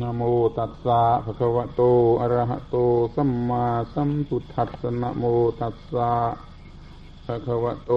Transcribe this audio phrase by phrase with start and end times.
[0.00, 0.22] นะโม
[0.58, 1.82] ตัสสะภะคะวะโต
[2.20, 2.76] อะระหะโต
[3.14, 5.24] สัมมาสัมพุทธัสสะนะโม
[5.60, 6.10] ตัสสะ
[7.26, 7.92] ภะคะวะโต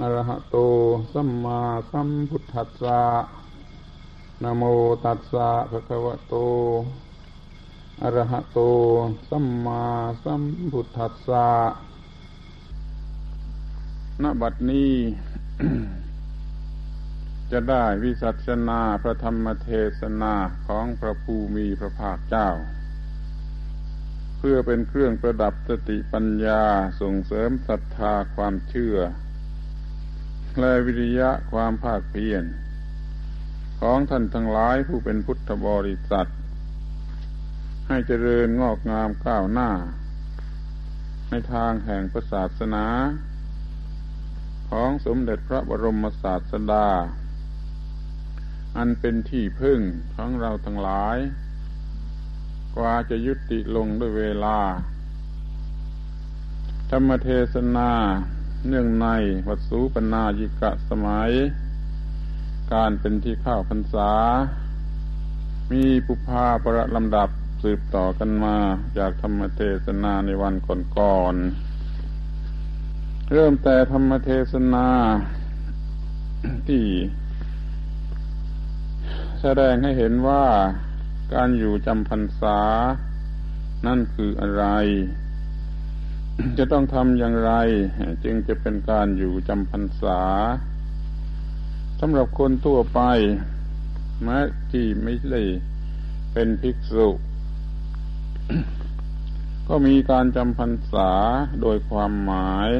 [0.00, 0.56] อะระหะโต
[1.12, 3.00] สัมมาสัมพุทธัสสะ
[4.42, 4.62] นะโม
[5.04, 6.34] ตัสสะภะคะวะโต
[8.02, 8.58] อะระหะโต
[9.28, 9.82] สัมมา
[10.24, 10.42] สัม
[10.72, 11.46] พุทธัสสะ
[14.22, 14.92] ณบัดนี้
[17.52, 19.70] จะได้วิสัชนาพระธรรมเท
[20.00, 20.34] ศนา
[20.66, 22.50] ของพระภูมิพระภาคเจ้า
[24.38, 26.62] เพื่อเป็นเครื่องประดับสติปัญญา
[27.00, 28.96] ส่งเสริมศรัทธาความเชื่อ
[30.58, 32.44] และวิริยะความภาคเพียร
[33.80, 36.30] ของท่านทั้งหลายผู้เป็นพุทธบริษัท
[37.88, 39.70] ให้เจริญงอกงามก้าวหน้า
[41.30, 42.86] ในทางแห่งศาสนา
[44.70, 46.88] ของสมเด็จพระบรมศาสดา
[48.78, 49.80] อันเป็นที่พึ่ง
[50.14, 51.18] ของเราทั้งหลาย
[52.76, 54.58] กว่าจะยุติลงด้วยเวลา
[56.90, 57.90] ธรรมเทศนา
[58.68, 59.06] เนื่องใน
[59.46, 61.30] วัดสูปนายิกะสมัย
[62.72, 64.12] การเป็นที่ข้าวพรรษา
[65.72, 67.28] มีปุพาประลำดับ
[67.62, 68.56] สืบต่อกันมา
[68.98, 70.54] จากธรรมเทศนาในวัน
[70.96, 74.86] ก่อนๆเริ่มแต่ธรรมเทศนา
[76.68, 76.84] ที่
[79.42, 80.44] แสดงให้เห็นว่า
[81.34, 82.58] การอยู่จำพรรษา
[83.86, 84.64] นั่นคืออะไร
[86.58, 87.52] จะต้องทำอย่างไร
[88.24, 90.20] จึงจะเป็นการอยู่จำพรรษา
[92.00, 93.00] สำหรับคนทั่วไป
[94.22, 94.38] แม้
[94.70, 95.42] ที่ไม่ได้
[96.32, 97.08] เป็นภิกษุ
[99.68, 101.10] ก็มีการจำพรรษา
[101.62, 102.70] โดยความหมาย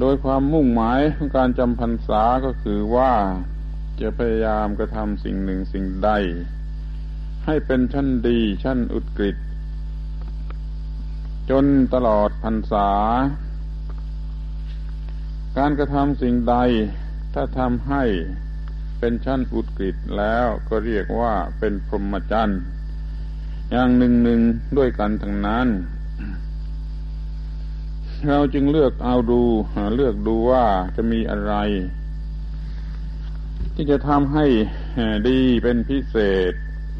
[0.00, 3.12] โดยความมุ่งหมายของการจำพรรษาก็คือว่า
[4.00, 6.10] จะพยายามกระทำสิ่งหนึ่งสิ่งใด
[7.44, 9.36] ให้เป็นชั้นดีชั้นอุดกฤษ
[11.50, 11.64] จน
[11.94, 12.90] ตลอดพรรษา
[15.58, 16.56] การกระทำสิ่งใด
[17.34, 18.04] ถ้าทำให้
[18.98, 22.60] เป็นชั้นอุดกฤษแล้วก็เรียกว่าเป็นพรหมจรรย์
[23.70, 24.40] อย่างหนึ่งหนึ่ง
[24.76, 25.68] ด้วยกันทั้งนั้น
[28.28, 29.42] เราจึงเลือกเอาดู
[29.96, 31.54] เลือกดูว่าจะมีอะไร
[33.78, 34.46] ที่จะทำให้
[35.28, 36.16] ดีเป็นพิเศ
[36.50, 36.52] ษ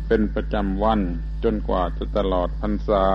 [0.08, 1.00] เป็นประจำวัน
[1.44, 3.06] จนกว่าจะตลอดพรรษา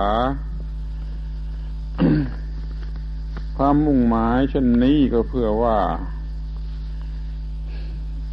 [3.56, 5.78] ความมุ่งหมายเช่นนี้ก็เพื่อว่า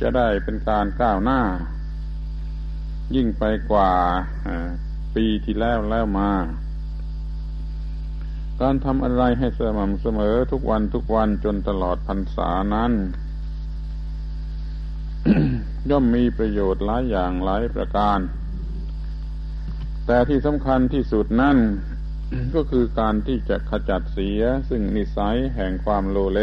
[0.01, 1.41] จะได้เป็นการก้าวหน้า
[3.15, 3.91] ยิ่งไปกว่า
[5.15, 6.31] ปีที่แล้วแล้วมา
[8.61, 12.91] การทำอะไรให้สม่ำเสมอทุกวันทุกวันจนตลอดพรรษานั้น
[15.89, 18.19] ย่อมมีประโยชน์หลายอย่างหลายประการ
[20.05, 21.57] แต่ที่สำคัญที่สุดนั่น
[22.55, 26.39] ก็คือการที่จะขจัดเสียซึ่งนิสัยแห่งความโลเล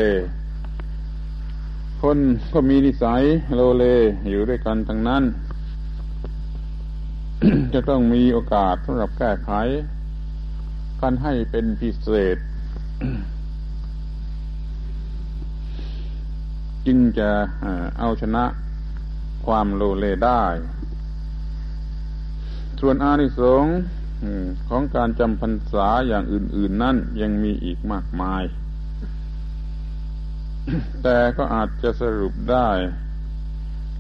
[2.03, 2.19] คน
[2.55, 3.23] ก็มีนิสัย
[3.55, 3.85] โลเล
[4.29, 5.25] อยู่ด้วยกันทั้งนั้น
[7.75, 9.51] จะต้องมีโอกาสสำหรับแก้ไข
[11.01, 12.37] กันให้เป็นพิเศษ
[16.87, 17.31] จึงจะ
[17.99, 18.45] เอาชนะ
[19.47, 20.45] ความโลเลได้
[22.81, 23.77] ส่วนอานิสงส์
[24.69, 28.45] ของการจำพรรษาอย่างอื่น ๆ นั่นยังมีอีกมากมาย
[31.03, 32.69] แต่ก็อาจจะสรุปได้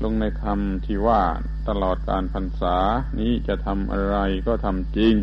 [0.03, 1.23] ลงในคำที่ว่า
[1.69, 2.77] ตลอดการพรรษา
[3.19, 5.17] นี้จะทำอะไรก็ทำจริง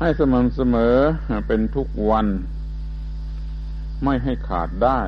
[0.00, 0.96] ให้สม่ำเสมอ
[1.46, 2.26] เป็นทุกวัน
[4.04, 5.00] ไม่ให้ขาดได้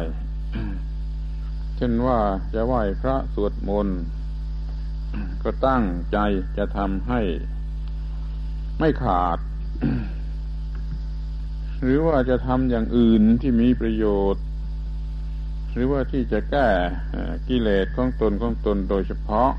[1.85, 2.21] ช่นว่า
[2.55, 4.01] จะไหว้พระสวดมนต์
[5.43, 6.19] ก็ตั้งใจ
[6.57, 7.21] จะทำให้
[8.79, 9.39] ไม่ขาด
[11.83, 14.05] หรือว่าจะทำอย่างอื่นที่มีประโย
[14.35, 14.45] ชน์
[15.73, 16.69] หรือว่าที่จะแก้
[17.49, 19.51] กิเลสของตนของตนโดยเฉพาะ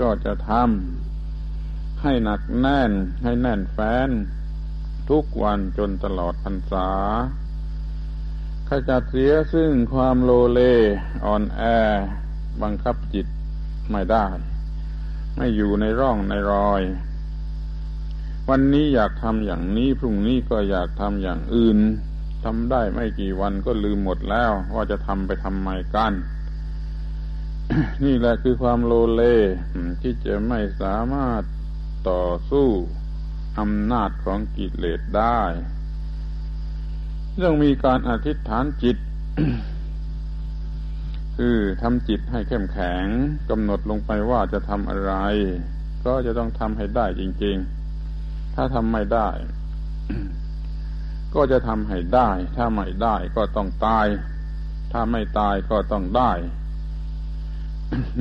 [0.00, 2.92] ก็จะทำให้หนักแน่น
[3.24, 4.10] ให้แน่นแฟ้น
[5.10, 6.88] ทุกวันจนตลอดพรรษา
[8.70, 10.60] ขจัดเสียซึ่งความโลเล
[11.24, 11.62] อ่อนแอ
[12.62, 13.26] บังคับจิต
[13.90, 14.26] ไม่ได้
[15.36, 16.82] ไม่อยู่ในร่องในรอย
[18.48, 21.78] วันนี้อยากทำอย่างนี้พรุ่งนี้ก็อยากทำอย่างอื่น
[22.44, 26.12] ทำได้ไม่กี่วันก็ลืมหมดแล้ว ว่าจะทำไปทำไมกัน
[28.04, 29.22] นี่แหละคือความโลเล
[30.02, 31.42] ที่จะไม่สามารถ
[32.10, 32.68] ต่อสู้
[33.58, 35.40] อำนาจของกิเลสได้
[37.44, 38.96] ต้องมีการอธิษฐานจิต
[41.36, 43.04] คือทำจิตให้เข้มแข็ง
[43.50, 45.12] กำหนดลงไปว่าจะทำอะไร
[46.06, 47.56] ก็จะต้องทำให้ได้จริง
[48.06, 49.28] ๆ ถ้าทำไม่ได้
[51.34, 54.06] ก็จะทำให้ได้ ถ้าไม่ได้ก็ต้องตาย
[54.92, 56.32] ถ้าไม่ตายก็ต้องได้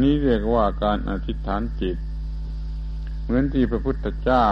[0.02, 1.98] นี่เรียกว่าการอธิษฐานจิต
[3.24, 4.46] เหมือนที่พระพุทธเจ้า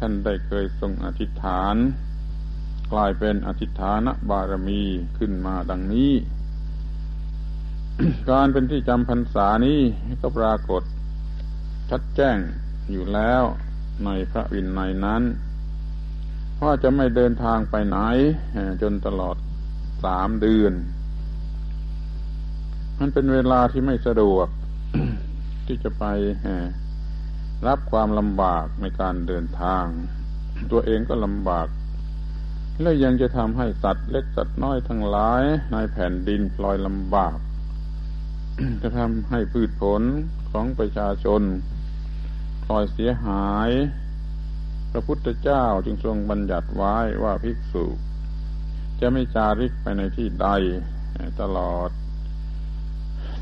[0.00, 1.76] ท่านได้เคยทรงอธิษฐาน
[2.92, 4.82] กลายเป็นอธิษฐานบารมี
[5.18, 6.12] ขึ้นมาดังนี้
[8.30, 9.80] การเป็นที่จำพรรษานี้
[10.22, 10.82] ก็ปรากฏ
[11.90, 12.38] ชัดแจ้ง
[12.90, 13.42] อยู่แล้ว
[14.04, 15.22] ในพระวินัยนั้น
[16.62, 17.98] ว่าจะไม่เดินทางไปไหน
[18.82, 19.36] จนตลอด
[20.04, 20.72] สามเดือน
[22.98, 24.48] มันเป็นเวลาที่ไม่สะดวก
[25.66, 26.04] ที่จะไป
[27.66, 29.84] รับความลำบากในการเดินทาง
[30.72, 31.66] ตัวเองก็ลำบาก
[32.82, 35.42] และยังจะทำให้สัตว์เล็กสัตว์น้อยทั้งหลาย
[35.72, 37.38] ในแผ่นดินพลอยลำบาก
[38.82, 40.02] จะทำให้พืชผล
[40.50, 41.42] ของประชาชน
[42.64, 43.70] พลอยเสียหาย
[44.90, 47.86] พระพุทธเจ้าจึงทรงบัญญัติไว้ว่าภิกษุ
[49.00, 50.48] จะไม่จาริกไปในที่ใด
[51.40, 51.90] ตลอด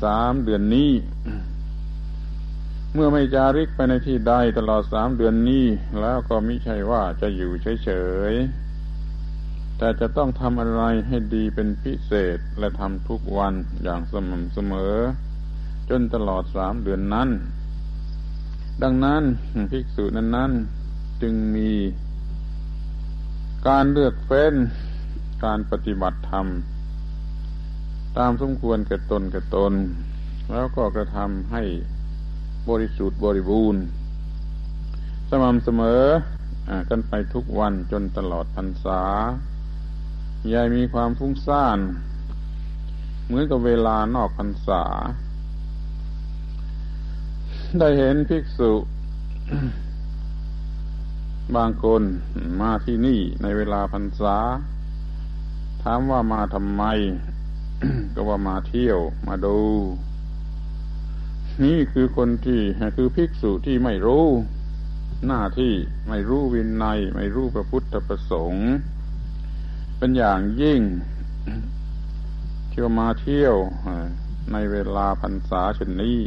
[0.03, 0.91] สามเดือนนี้
[2.93, 5.65] เมื่อไม่จาริกไปในที่ใดตลอดสามเดือนนี้
[6.01, 7.51] แล้วก็ม่ใช่ว่าจะอยู่
[7.83, 7.89] เฉ
[8.31, 8.68] ยๆ
[9.81, 13.53] แต่จะต้องทำอะไรให้ดีเป็นพิเศษและทำทุกวัน
[13.83, 14.95] อย่างสม่ำเสมอ
[15.89, 17.29] จนตลอดสามเดือนนั้น
[18.83, 19.23] ดังนั้น
[19.71, 20.51] ภิกษุนั้นนั้น
[21.21, 21.71] จึงมี
[23.67, 24.55] การเลือกเฟ้น
[25.45, 26.47] การปฏิบัติธรรม
[28.17, 29.73] ตามสมควรแก่ตนแก่ตน
[30.51, 31.63] แล้วก็กระทำให้
[32.69, 33.81] บริสุทธิ์บริบูรณ์
[35.29, 36.03] สม่ำเสมอ
[36.89, 39.01] กันไปทุกวันจนตลอดพรรษา
[40.53, 41.79] ยายมีความฟุ้งซ่าน
[43.25, 44.83] เหมือนกับเวลานอกพรรษา
[47.79, 48.73] ได้เห็นภิกษุ
[51.55, 52.01] บางคน
[52.61, 54.35] มาที่นี่ในเวลาพรรษา
[55.83, 56.83] ถามว่ามาทำไม
[58.13, 59.59] ก็ว่ามาเที่ยวมาดู
[61.63, 62.61] นี่คือคนที่
[62.95, 64.25] คือภิกษุที่ไม่รู้
[65.27, 65.73] หน้าที่
[66.09, 68.69] ไม่รู้วินัย ไม่รู้พระพุทธประสงค์
[70.01, 70.81] เป็นอย่างยิ่ง
[72.69, 73.55] เที่ยวมาเที่ยว
[74.51, 76.19] ในเวลาพรรษาเช่นนี้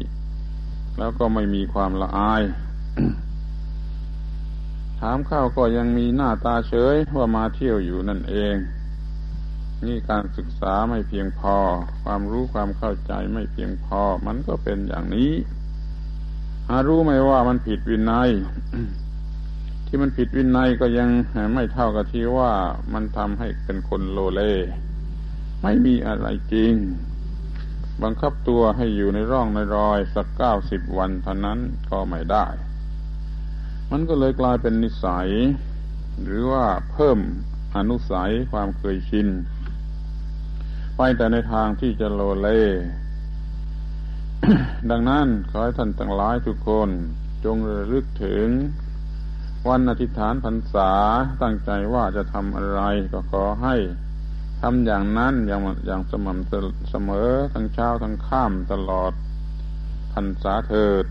[0.98, 2.42] แล้วก็ไม่มีความละอาย
[5.00, 8.56] ถามข้าวก็ยังมีหน้าตาเฉยว่ามาเที่ยวอยู่นั่นเอง
[9.86, 11.56] นี่การศึกษาไม่เพียงพอ
[12.02, 15.32] ความรู้ความเข้าใจไม่เพียงพอ มันก็เป็นอย่างนี้
[16.68, 18.30] หารู้ไหมว่ามันผิดวินัย
[19.94, 21.10] ที่มันผิดวินัยก็ยัง
[21.54, 22.52] ไม่เท่ากับที่ว่า
[22.92, 24.40] มันทำให้เป็นคนโลเล
[25.62, 26.72] ไม่มีอะไรจริง
[28.02, 31.58] บังคับตัวให้อยู่ในร่องในรอยสักเก้าสิบวันเท่านั้น
[31.90, 32.46] ก็ไม่ได้
[33.90, 35.28] มันก็เลยกลายเป็นนิสัย
[36.22, 37.18] หรือว่าเพิ่ม
[37.76, 39.28] อนุสัยความเคยชิน
[40.96, 42.48] ไปแต่ในทางที่จะโลเล
[44.90, 46.88] ดังนั้นขอให้ท่านทั้งหลายทุกคน
[47.44, 48.46] จงระลึกถึง
[49.68, 50.90] วันอธิษฐานพรรษา
[51.42, 52.80] ตั้งใจว่าจะทำอะไร
[53.12, 53.76] ก็ขอให้
[54.60, 59.12] ทำอย่างนั้นอย่างอย่างสม่ำเสมอทั้งเช้าทั้งค่ำตลอด
[60.12, 61.04] พรรษาเถิด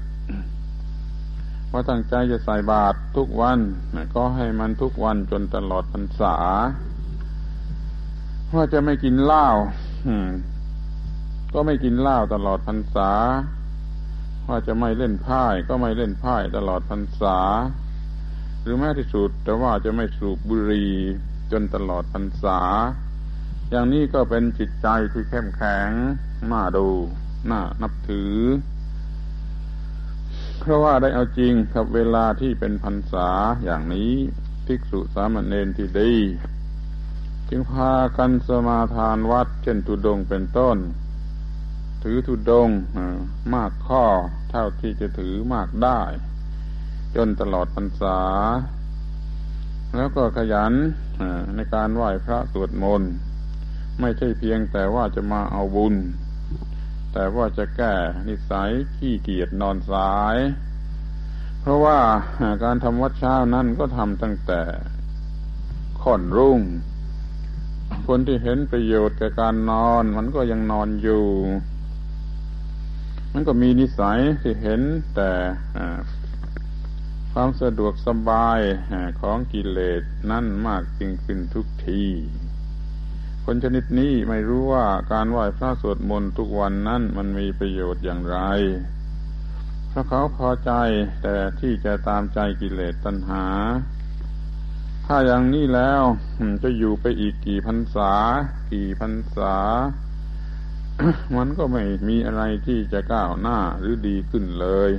[1.72, 3.60] ว่าตั้งใจจะใส่บาตรทุกวัน
[4.15, 6.36] ก็ให้มันทุกวันจนตลอดพรรษา
[8.55, 9.48] ว่าจะไม่กินเหล้า
[11.53, 13.12] ก็ไม่กินเหล้าตลอดพรรษา
[14.48, 17.38] ว่าจะไม่เล่นไพ่ก็ไม่เล่นไพ่ตลอดพรรษา
[18.62, 20.94] หรือแม้ที่สุดแต่ว่าจะไม่สูบบุหรี่
[21.51, 22.60] จนตลอดพรรษา
[23.70, 25.89] อย่างนี้ก็เป็นจิตใจที่เข้มแข็ง
[26.51, 26.89] น่าดู
[27.51, 28.36] น่านับถือ
[30.60, 33.30] เพราะว่าได้เอาจริงกับเวลาที่เป็นพรรษา
[33.63, 34.12] อย่างนี้
[34.65, 36.13] ภิกษุสามเณรที่ดี
[37.50, 40.77] จึงพากันสมาทานวัด เช่นทุดงเป็นต้น
[42.03, 42.70] ถือทุดง
[43.53, 44.06] มากข้อ
[44.50, 46.01] เท่าที่จะถือมากได้
[47.15, 48.20] จนตลอดพรรษา
[49.96, 50.74] แล้วก็ขยัน
[51.56, 53.12] ในการไหว้พระสวดมนต์
[54.00, 55.96] ไม่ใช่เพียงแต่ว่าจะมาเอาบุญ
[57.13, 57.94] แต่ว่าจะแก้
[58.27, 60.38] นิสัยขี้เกียจนอนสาย
[61.62, 62.00] เพราะว่า
[62.63, 64.62] การทำวัดเช้านั้นก็ทำตั้งแต่
[66.01, 66.60] ค่อนรุ่ง
[68.08, 71.25] คนที่เห็นประโยชน์แก่การนอน มันก็ยังนอนอยู่
[73.34, 74.82] มันก็มีนิสัยที่เห็น
[75.15, 75.32] แต่
[77.35, 78.59] ความสะดวกสบาย
[79.21, 82.05] ของกิเลสนั่นมากจริงขึ้นทุกที
[83.45, 88.38] คนชนิดนี้ไม่รู้ว่าการไหว้พระสวดมนต์ทุกวันนั้นมันมีประโยชน์อย่างไร
[89.91, 90.71] พราะเขาพอใจ
[91.21, 93.45] แต่ที่จะตามใจกิเลสตัณหา
[95.05, 96.03] ถ้าอย่างนี้แล้ว
[96.63, 98.13] จะอยู่ไปอีกกี่พรรษา
[98.71, 99.55] กี่พรรษา
[101.38, 104.91] มันก็ไม่มีอะไรที่จะก้าวหน้าหรือดีขึ้นเลย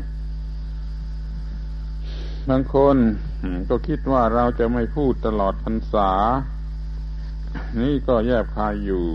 [2.50, 2.96] บางคน
[3.68, 6.10] ก็คิดว่าเราจะไม่พูดตลอดพรรษา
[7.80, 9.06] นี่ก็แยบคายอยู่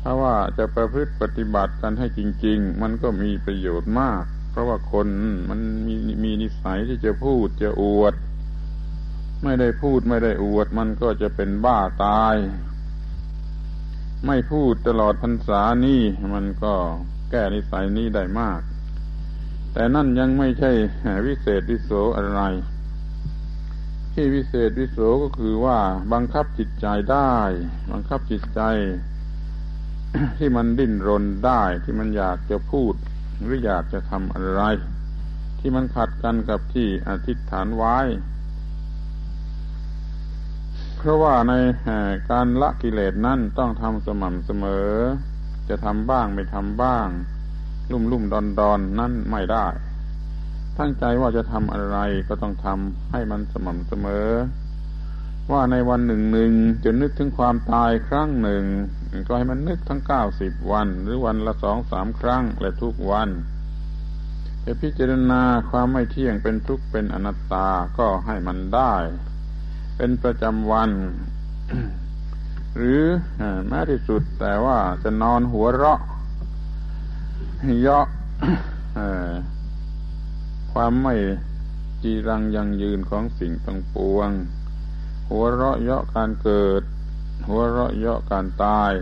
[0.00, 5.08] ถ้าว่าจะประพฤติปฏิบัติกันให้จริง ๆ มันก็มีประโยชน์มาก เพราะว่าคน
[5.50, 5.94] มันมี
[6.24, 8.14] มีนิสัยที่จะพูดจะอวด
[9.44, 12.36] ไม่ได้พูดไม่ได้อวด มันก็จะเป็นบ้าตาย
[14.26, 16.02] ไม่พูดตลอดพรรษานี่
[16.34, 16.74] มันก็
[17.30, 18.60] แก้นิสัยนี้ได้มาก
[19.76, 20.72] แต่นั่นยังไม่ใช่
[21.26, 22.40] วิเศษวิโสอะไร
[24.12, 25.78] ที่วิเศษวิโสก็คือว่า
[26.12, 27.34] บังคับจิตใจได้
[27.92, 28.60] บังคับจิตใจ
[30.38, 32.94] ที่มันดิ้นรนได้ ที่มันอยากจะพูด
[33.42, 34.62] หรืออยากจะทำอะไร
[35.58, 37.98] ที่มันขัดกันกับที่อธิษฐานไว้
[40.96, 41.52] เพราะว่าใน
[42.30, 44.90] การละกิเลสนั่นต้องทำสม่ำเสมอ
[45.68, 47.08] จะทำบ้างไม่ทำบ้าง
[47.92, 49.66] ลุ่มลุ่มดอนดอนนั่นไม่ได้
[50.78, 51.98] ตั้งใจว่าจะทำอะไร
[52.28, 54.28] ก็ต้องทำให้มันสม่ำเสมอ
[55.52, 56.52] ว่าในวันหนึ่งหนึ่ง
[56.84, 58.64] จะนึกถึงความตายครั้งหนึ่ง
[59.26, 63.28] ก็ให้มันนึกทั้งเก้าสิบวัน หรือวันละสองสามครั้งและทุกวัน
[64.64, 68.94] จะพิจารณาความไม่เที่ยงเป็นทุกข์เป็นอนัตตาก็ให้มันได้
[69.96, 70.90] เป็นประจำวัน
[72.76, 73.02] หรือ
[73.68, 76.00] แม้ที่สุดแต่ว่าจะนอนหัวเราะ
[77.80, 78.06] เยาะ
[80.72, 81.14] ความไม่
[82.02, 84.30] จีรังยังยืนของสิ่งต่างปวง
[85.28, 86.82] หัวเราะเยาะการเกิด
[87.48, 88.92] หัวเราะเยาะการตาย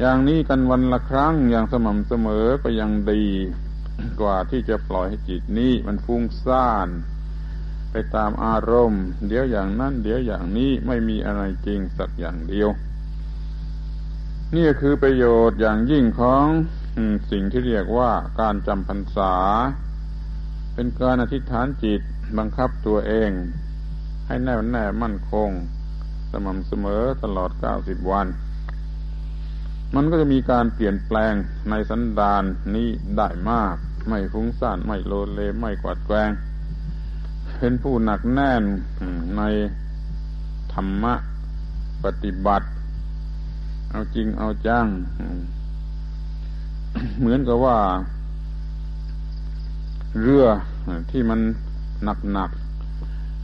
[0.00, 3.24] อย่างนี้กันวันละครั้งอย่างสม่ำเสมอก็ยังดี
[4.20, 6.88] กว่าที่จะปล่อยให้จิตนี้มันฟุ้งซ่าน
[7.90, 12.68] ไปตามอารมณ์ เดี๋ยวอย่างนั้น เดี๋ยวอย่างนี้ไม่มีอะไรจริงสักอย่างเดียว
[14.56, 16.46] นี่คือประโยชน์อย่างยิ่งของ
[17.30, 18.10] สิ่งที่เรียกว่า
[18.40, 19.34] การจำพรรษา
[20.74, 22.00] เป็นการอธิษฐานจิต
[22.38, 23.30] บังคับตัวเอง
[24.26, 25.50] ให้แน่วแน่มั่นคง
[26.30, 28.26] สม่ำเสมอตลอดเก้าสิบวัน
[29.94, 31.34] มันก็จะมีการเปลี่ยนแปลง
[31.70, 32.42] ในสันดาน
[32.74, 33.76] นี้ได้มาก
[34.08, 36.30] ไม่ฟุ้งซ่านไม่โลเลไม่กวาดแกง
[37.58, 38.62] เป็นผู้หนักแน่น
[39.36, 39.42] ใน
[40.72, 41.14] ธรรมะ
[42.04, 42.66] ปฏิบัติ
[43.90, 44.86] เอาจริงเอาจัง
[47.18, 47.78] เหมือนกับว่า
[50.20, 50.46] เรือ
[51.10, 51.40] ที่มัน
[52.04, 52.50] หนักหนัก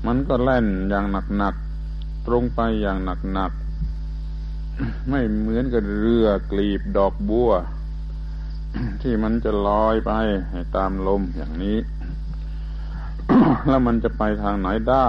[0.06, 1.54] มันก็แล่นอย่างหนักหนัก
[2.26, 3.52] ตรงไปอย่างหนักหนัก
[5.09, 7.50] ไม่เหมือนกับเรือกลีบดอกบัว
[9.02, 10.12] ที่มันจะลอยไป
[10.76, 11.78] ตามลมอย่างนี้
[13.68, 15.09] แล้วมันจะไปทางไหนได้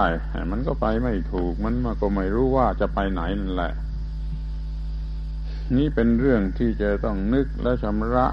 [0.51, 3.73] มันก็ไปไม่ถูกมันก็ไม่รู้ว่าจะไปไหนนั่นแหละ
[5.77, 8.27] นี่เป็นเรื่องที่จะต้องนึกและชำระ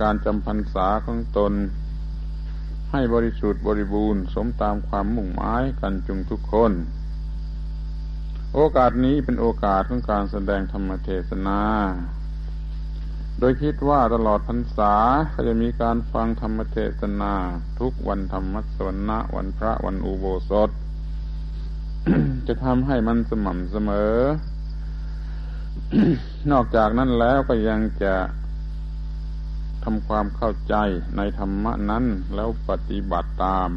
[0.00, 1.52] การจำพรรษาของตน
[2.92, 6.72] ให้บริสุทธิ์บริบูรณ์สมตามความมุ่งหมายกันจุงทุกคน
[8.54, 11.60] โอกาสนี้เป็นโอกาสของการแสดงธรรมเทศนา
[13.38, 14.94] โดยคิดว่าตลอดพรรษา
[15.32, 17.32] ก็จะมีการฟังธรรมเทศนา
[17.80, 20.70] ทุกวันธรรมสวนะวันพระวันอุโบสถ
[22.46, 24.16] จะทำให้มันสม่ำเสมอ
[26.50, 28.14] นอกจากนั้นแล้วก็ยังจะ
[29.84, 30.74] ทำความเข้าใจ
[31.16, 33.70] ในธรรมะนั้นแล้วปฏิบัติตาม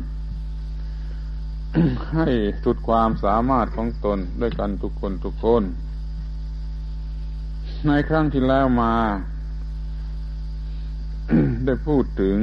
[2.14, 2.30] ให้
[2.64, 5.64] สุดความสามารถของตนด้วยกันทุกคนทุกคน
[7.88, 8.96] ในครั้งที่แล้วมา
[11.66, 12.38] ได้พูดถึง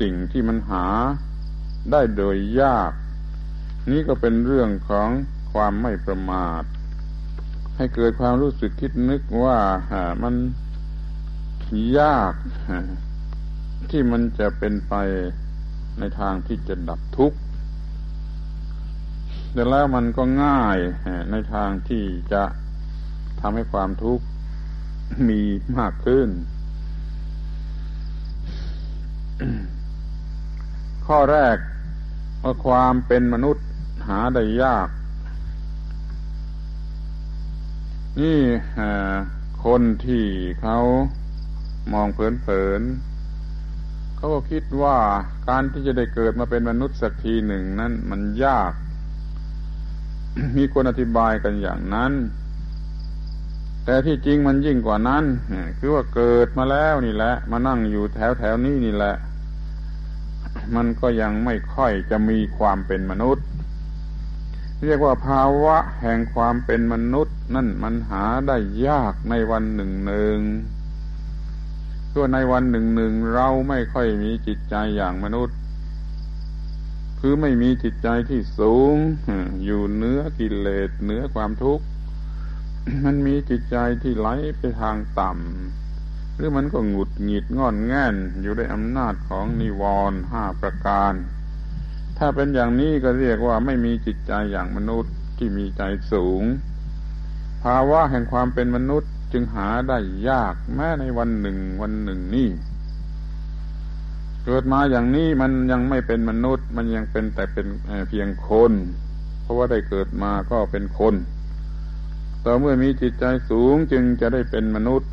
[0.00, 0.86] สิ่งที่มันหา
[1.92, 2.92] ได้โดยยาก
[3.90, 5.08] นี่ก็เป็นเรื่องของ
[5.52, 6.62] ความไม่ประมาท
[7.80, 9.58] ให้เกิดความรู้สึกคิดนึกว่า
[10.22, 10.34] มัน
[11.98, 12.34] ยาก
[13.90, 14.94] ที่มันจะเป็นไป
[15.98, 17.38] ในทางที่จะดับทุกข์
[19.52, 20.78] แต่แล้วมันก็ง่าย
[21.30, 22.42] ในทางที่จะ
[23.40, 24.24] ทำให้ความทุกข์
[25.28, 25.40] มี
[25.78, 26.28] มากขึ้น
[31.06, 31.56] ข้อแรก
[32.42, 33.66] ว่าความเป็นมนุษย์
[34.08, 34.88] หาได้ยาก
[38.18, 38.40] นี่
[39.64, 40.24] คนที่
[40.60, 40.78] เขา
[41.92, 44.98] มองเผินๆเขาก็คิดว่า
[45.48, 48.72] การที่จะได้เกิดมาเป็นมนุษย์สักทีหนึ่งนั้นมันยาก
[50.56, 52.12] มีคนอธิบายกันอย่างนั้น
[53.84, 55.24] แต่ที่จริงมันยิ่งกว่านั้น
[55.78, 59.14] คือว่าเกิดมาแล้วนี่แหละ มานั่งอยู่แถวแถวนี้นี่แหละ
[60.76, 63.44] มันก็ยังไม่ค่อยจะมีความเป็นมนุษย์
[64.84, 68.56] เรียกว่าภาวะแห่งความเป็นมนุษย์ นั่นมันหาได้
[68.86, 70.38] ยากในวันหนึ่งหนึ่ง
[72.14, 75.56] ตัวในวันหนึ่งหนึ่งเราไม่ค่อยมีจิตใจอย่างมนุษย์
[77.20, 78.96] คือไม่มีจิตใจที่สูง
[79.64, 81.84] อยู่เนื้อกิเลสเนื้อความทุกข์
[83.04, 91.14] มันมีจิตใจที่ไหลไปทางต่ำหรือมันก็หงุดหงิดงอนแง่นอยู่ในอำนาจของนิวรณ์ห้าประการ
[92.22, 96.42] ถ้าเป็นอย่างนี้ก็เรียกว่าไม่มีจิตใจอย่างมนุษย์ที่มีใจสูง
[97.64, 99.98] ภาวะแห่งความเป็นมนุษย์จึงหาได้
[100.28, 102.48] ยากแม้ในวันหนึ่งวันหนึ่งนี่
[104.44, 107.66] เกิดมาอย่างนี้มันยังไม่เป็นมนุษย์ มันยังเป็นแต่เป็น
[108.08, 108.72] เพียงคน
[109.42, 111.14] เพราะว่าได้เกิดมาก็เป็นคน
[112.44, 115.10] ต่อเมื่อมีจิตใจสูงจึงจะได้เป็นมนุษย์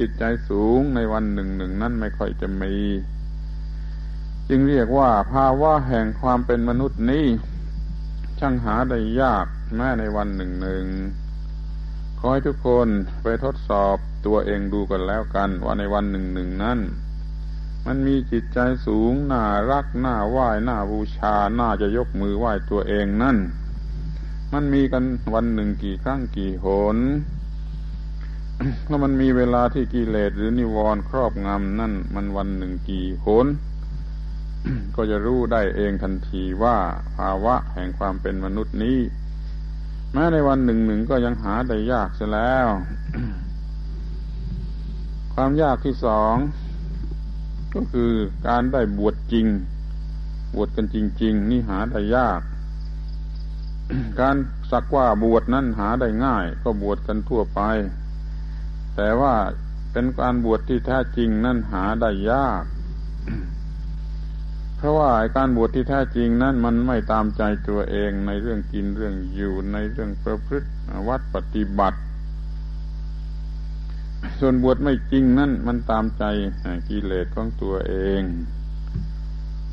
[0.00, 2.74] จิตใจสูงในวันหนึ่งหนึ่งนั้นไม่ค่อยจะมี
[4.48, 7.26] จึงเรียกว่าภาวะแห่งความเป็นมนุษย์นี้
[8.38, 9.46] ช่างหาได้ยาก
[9.76, 10.84] แม้ในวันหนึ่งหนึ่ง
[12.18, 12.88] ขอให้ทุกคน
[13.22, 13.96] ไปทดสอบ
[14.26, 16.78] ตัวเองดูกันแล้วกัน ว่าในวันหนึ่งหนึ่งนั้น
[17.86, 23.36] มันมีจิตใจสูงน่ารักน่าไหว้น่าบูชาน่าจะยกมือไหว้ตัวเองนั่น
[24.52, 26.98] มันมีกันวันหนึ่งกี่ครั้งกี่หน
[28.88, 33.46] แล้วมันมีเวลาที่กิเลสหรือนิวรณ์ครอบงำนั่น มันวันหนึ่งกี่หน
[34.96, 36.76] ก็จะรู้ได้เองทันทีว่า
[37.16, 38.98] ภาวะแห่งความเป็นมนุษย์นี้
[40.12, 42.68] แม้ในวันหนึ่งหนึ่งก็ยังหาได้ยากเสียแล้ว
[45.34, 46.34] ความยากที่สอง
[47.74, 48.12] ก็คือ
[48.48, 49.46] การได้บวชจริง
[50.54, 52.40] บวชกันจริง ๆ นี่หาได้ยาก
[54.20, 54.36] การ
[54.70, 57.60] สักว่าบวชนั้นหาได้ง่าย ก็บวชกันทั่วไป
[58.96, 59.34] แต่ว่า
[59.92, 62.64] เป็นการบวชที่แท้จริงนั่นหาได้ยาก
[64.82, 70.68] เพราะว่าการบวชที่แท้จริงนั้นมันไม่ตามใจตัวเองในเรื่องกินเรื่องอยู่ในเรื่องประพฤติ
[71.08, 71.98] วัดปฏิบัติ
[74.38, 76.24] ส่วนบวชไม่จริงนั่นมันตามใจ
[76.88, 78.22] กิเลสของตัวเอง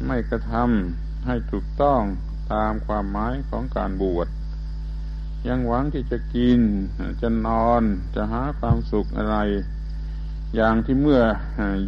[0.05, 2.01] ไม่กระทำให้ถูกต้อง
[2.53, 4.27] ตามความหมายของการบวช
[5.47, 6.61] ยังหวังที่จะกิน
[7.21, 7.83] จะนอน
[8.15, 9.37] จะหาความสุขอะไร
[10.55, 11.21] อย่างที่เมื่อ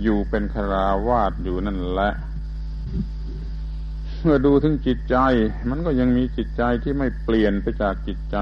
[0.01, 2.11] อยู่เป็นคราวาสอยู่นั่นแหละ
[4.23, 5.17] เมื่อดูถึงจิตใจ
[5.69, 8.37] มันก็ยังมีจิตใจที่ไม่เปลี่ยนไปจากจิตใจ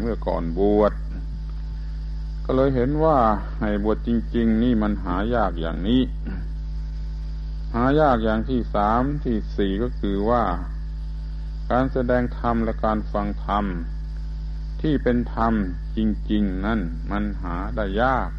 [0.00, 0.92] เมื่อก่อนบวช
[2.44, 3.18] ก็เลยเห็นว่า
[3.60, 6.02] ให้บวชจริง ๆ นี่มันหายากอย่างนี้
[7.74, 10.44] หายากอย่างที่สามที่สี่ก็คือว่า
[11.70, 13.64] การแสดงธรรมและการฟังธรรม
[14.80, 15.54] ที่เป็นธรรม
[15.96, 15.98] จ
[16.32, 18.30] ริง ๆ นั่นมันหาได้ยาก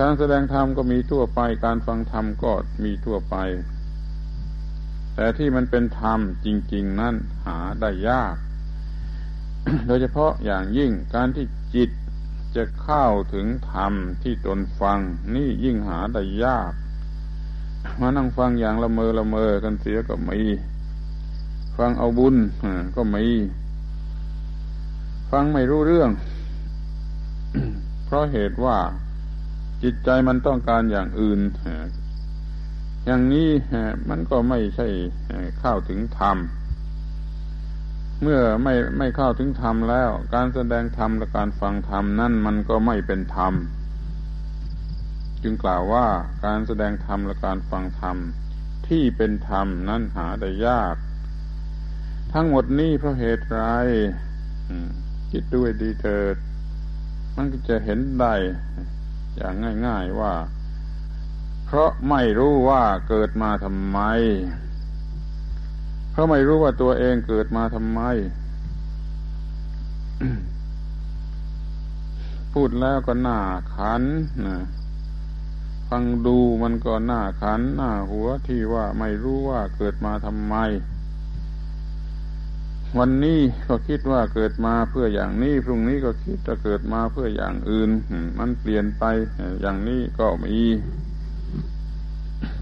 [0.00, 2.52] การแสดงธรรมก็มีทั่วไป การฟังธรรมก็
[2.84, 3.36] มีทั่วไป
[5.20, 8.36] แต่ที่มันเป็นธรรมจริง ๆ นั่นหาได้ยาก
[9.86, 11.90] โดยเฉพาะอย่างยิ่งการที่จิต
[12.56, 14.98] จะเข้าถึงธรรมที่ตนฟัง
[15.34, 16.72] นี่ยิ่งหาได้ยาก
[18.00, 20.40] มานั่งฟังอย่างละเมอละเมอกันเสียก็มี
[21.76, 22.36] ฟังเอาบุญ
[22.96, 23.26] ก็มี
[25.30, 26.10] ฟังไม่รู้เรื่อง
[28.04, 28.78] เพราะเหตุว่า
[29.82, 31.40] จิตใจมันต้องการอย่างอื่น
[33.10, 33.50] อย่างนี้
[34.10, 34.88] มันก็ไม่ใช่
[35.60, 36.36] เข้าถึงธรรม
[38.22, 43.54] เมื่อไม่ไม่เข้าถึงธรรมแล้ว การแสดงธรรมและการฟังธรรมนั่นมันก็ไม่เป็นธรรม
[45.42, 46.06] จึงกล่าวว่า
[46.44, 48.16] การแสดงธรรมและการฟังธรรม
[48.88, 50.96] ที่เป็นธรรมนั้นหาได้ยาก
[52.32, 53.60] ทั้งหมดนี้เพราะเหตุไร
[55.30, 56.36] คิดด้วยดีเถิด
[57.36, 58.34] มันก็จะเห็นได้
[59.36, 59.54] อย่าง
[59.86, 60.34] ง่าย ๆว่า
[61.70, 63.98] เพราะไม่รู้ว่าเกิดมาทำไม
[66.10, 68.00] เพราะไม่รู้ว่าตัวเองเกิดมาทำไม
[72.52, 73.40] พูดแล้วก็หน้า
[73.74, 74.02] ขัน
[74.46, 74.58] นะ
[75.88, 80.54] ฟังดูมันก็หน้าขันหน้าหัวที่ว่าไม่รู้ว่าเกิดมาทำไม
[82.98, 87.90] วันนี้ก็คิดว่าเกิดมาเพื่ออย่างนี้พรุ่งนี้ก็คิดจะเกิดมาเพื่ออย่างอื่น
[88.38, 89.04] มันเปลี่ยนไป
[89.60, 90.56] อย่างนี้ก็มี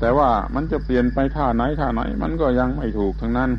[0.00, 3.50] แต่ว่ามันจะเปลี่ยนไปท่าไหนท่าไหน มันก็ยังไม่ถูกทั้งนั้น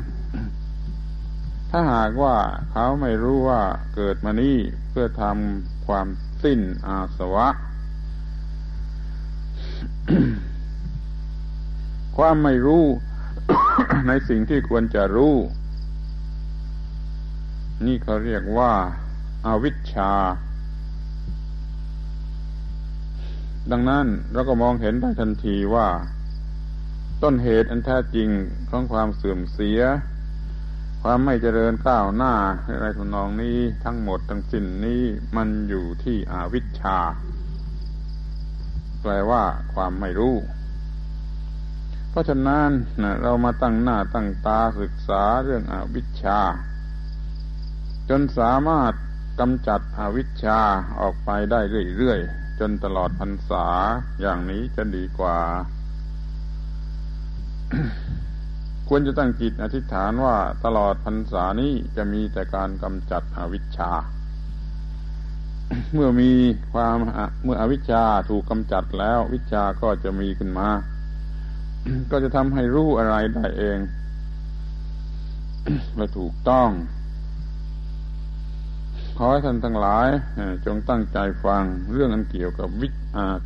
[1.70, 2.36] ถ้าหากว่า
[2.72, 3.62] เขาไม่รู้ว่า
[3.94, 4.56] เกิดมานี่
[4.90, 6.06] เพื่อทำความ
[6.42, 7.48] สิ้นอาสวะ
[12.16, 12.84] ความไม่รู้
[14.08, 15.36] ในสิ่งที่ควรจะรู้
[17.86, 18.72] นี่เขาเรียกว่า
[19.46, 20.12] อาวิชชา
[23.72, 25.88] ดังนั้นเราก็มองเห็นได้ทันทีว่า
[27.22, 28.28] ต้นเหตุอันแท้จริง
[28.70, 29.80] ของความเสื่อมเสีย
[31.02, 32.34] ความไม่เจริญก้าวหน้า
[32.66, 35.02] อะไรทำนองนี้ทั้งหมดทั้งสิ้นนี้
[35.36, 36.98] มันอยู่ที่อวิชชา
[39.00, 40.36] แปลว่าความไม่รู้
[42.10, 42.70] เพราะฉะนั้น
[43.22, 46.40] เรามาตั้งหน้าตั้งตาศึกษาเรื่องอวิชชา
[48.08, 48.92] จนสามารถ
[49.40, 50.60] กำจัดอวิชชา
[51.00, 51.60] ออกไปได้
[51.98, 53.66] เรื่อยๆ จนตลอดพรรษา
[54.20, 55.38] อย่างนี้จะดีกว่า
[58.88, 63.92] ควรจะตั้งจิตอธิษฐานว่าตลอดพรรษานี้จะมีแต่การกำจัดอวิชชา
[65.94, 66.30] เมื่อมี
[66.72, 66.96] ความ
[67.44, 70.68] เมื่ออวิชชาถูกกำจัดแล้ววิชาก็จะมีขึ้นมา
[72.10, 73.78] ก็จะทำให้รู้อะไรได้เอง
[75.96, 76.70] และถูกต้อง
[79.20, 80.08] ขอให้ท่านทั้งหลาย
[80.66, 82.88] จงตั้งใจฟังเรื่องอันเกี่ยวกับวิ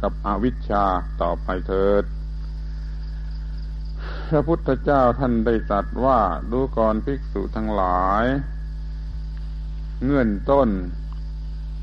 [0.03, 0.85] กับอวิชชา
[1.23, 2.05] ต่อไปเถิด
[4.29, 6.21] พระพุทธเจ้าท่านได้ตรัสว่า
[6.53, 8.25] ดูก่อนภิกษุทั้งหลาย
[10.05, 10.69] เงื่อนต้น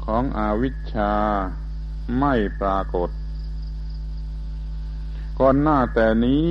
[0.05, 1.13] ของอวิชชา
[2.19, 3.09] ไม่ปรากฏ
[5.39, 6.47] ก่อนหน้าแต่นี้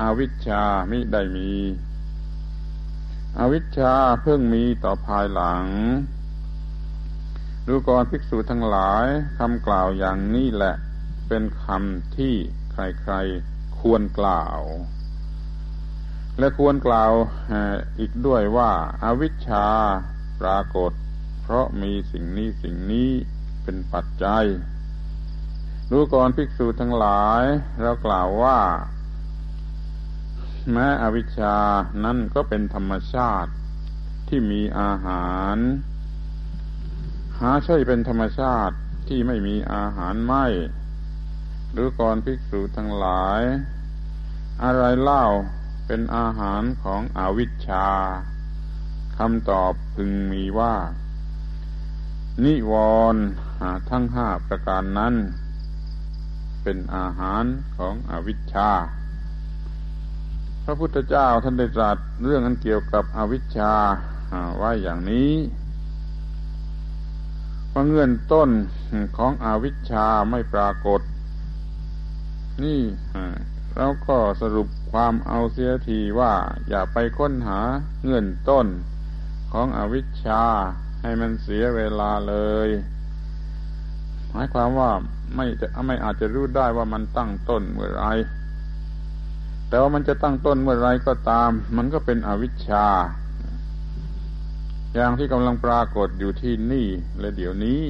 [0.00, 1.50] อวิชชามิได้มี
[3.38, 5.66] อวิชชาเพิ่งมีต่อภายหลัง
[7.70, 9.06] ดูก่อนภิกษุทั้งหลาย
[9.38, 10.74] คำกล่าวอย่างนี้แหละ
[11.28, 12.34] เป็นคำที่
[12.72, 14.60] ใครๆควรกล่าว
[16.38, 17.12] และควรกล่าว
[17.98, 18.70] อีกด้วยว่า
[19.02, 19.66] อาวิชชา
[20.40, 20.92] ปรากฏ
[21.42, 23.10] เพราะมีสิ่งนี้สิ่งนี้
[23.62, 24.44] เป็นปัจจัย
[25.90, 27.42] ดูก่อนภิกษุทั้งหลาย
[27.82, 28.58] เรากล่าวว่า
[30.72, 31.56] แม้อวิชชา
[32.04, 33.52] นั้นก็เป็นธรรมชาติ
[34.28, 35.58] ที่มีอาหาร
[37.40, 38.76] หาใช่เป็นธรรมชาติ
[39.08, 40.46] ที่ไม่มีอาหารไม่
[41.72, 43.42] หรือก่อนภิกษุทั้งหลาย
[44.62, 45.24] อะไรเล่า
[45.86, 47.88] เป็นอาหารของอวิชชา
[49.18, 50.74] คำตอบพึงมีว่า
[52.44, 52.72] นิว
[53.14, 53.24] รณ์
[53.90, 55.14] ทั้งห้าประการนั้น
[56.62, 57.44] เป็นอาหาร
[57.76, 58.70] ของอวิชชา
[60.64, 63.72] พระพุทธเจ้าท่านได้ตรัสเรื่องอันเกี่ยวกับอวิชชา
[64.56, 65.30] ไว้อย่างนี้
[67.72, 68.50] ว่าเงื่อนต้น
[69.16, 71.00] ของอวิชชาไม่ปรากฏ
[72.64, 72.80] นี่
[73.76, 76.32] เราก็สรุปความเอาเสียทีว่า
[76.68, 77.60] อย่าไปค้นหา
[78.02, 78.66] เงื่อนต้น
[79.52, 80.42] ของอวิชชา
[81.02, 82.34] ให้มันเสียเวลาเล
[82.66, 82.68] ย
[84.30, 84.90] หมายความว่า
[85.34, 88.04] ไม่จะไม่อาจจะรู้ได้ว่ามันตั้งต้นเมื่อไร
[89.68, 92.86] แต่ว่ามันจะตั้งต้นเมื่อไรก็ตาม มันก็เป็นอวิชชา
[94.94, 96.88] อย่างที่กำลังปรากฏอยู่ที่นี่
[97.20, 97.82] และเดี๋ยวนี้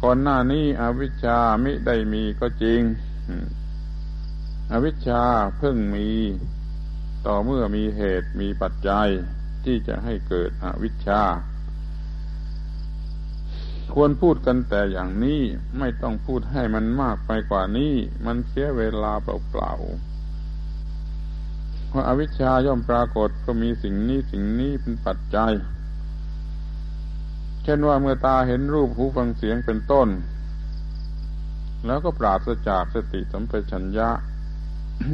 [0.00, 2.80] ก่อนหน้านี้อวิชชาไม่ได้มีก็จริง
[4.72, 5.22] อวิชชา
[5.58, 6.08] เพิ่งมี
[7.26, 9.08] ต่อเมื่อมีเหตุมีปัจจัย
[9.64, 11.22] ที่จะให้เกิดอวิชชา
[13.94, 15.40] ควรพูดกันแต่อย่างนี้
[15.78, 17.94] ไม่ต้องพูดให้มันมากไปกว่านี้
[18.26, 20.15] มันเสียเวลาเปล่าๆ
[21.96, 25.52] ราอาวิชชาย่อมปรากฏก็มีสิ่งนี้สิ่งนี้เป็นปัจจัย
[27.62, 30.08] เช่นว่าเมื่อตาเห็นรูปหูฟังเสียงเป็นต้น
[31.86, 34.10] แล้วก็ปราศจากสติสัมปชัญญะ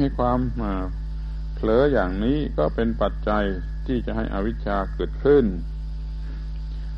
[0.00, 0.38] มีความ
[1.54, 3.44] เผลออย่างนี้ก็เป็นปัจจัย
[3.86, 5.44] ที่จะให้อวิชชาเกิดขึ้น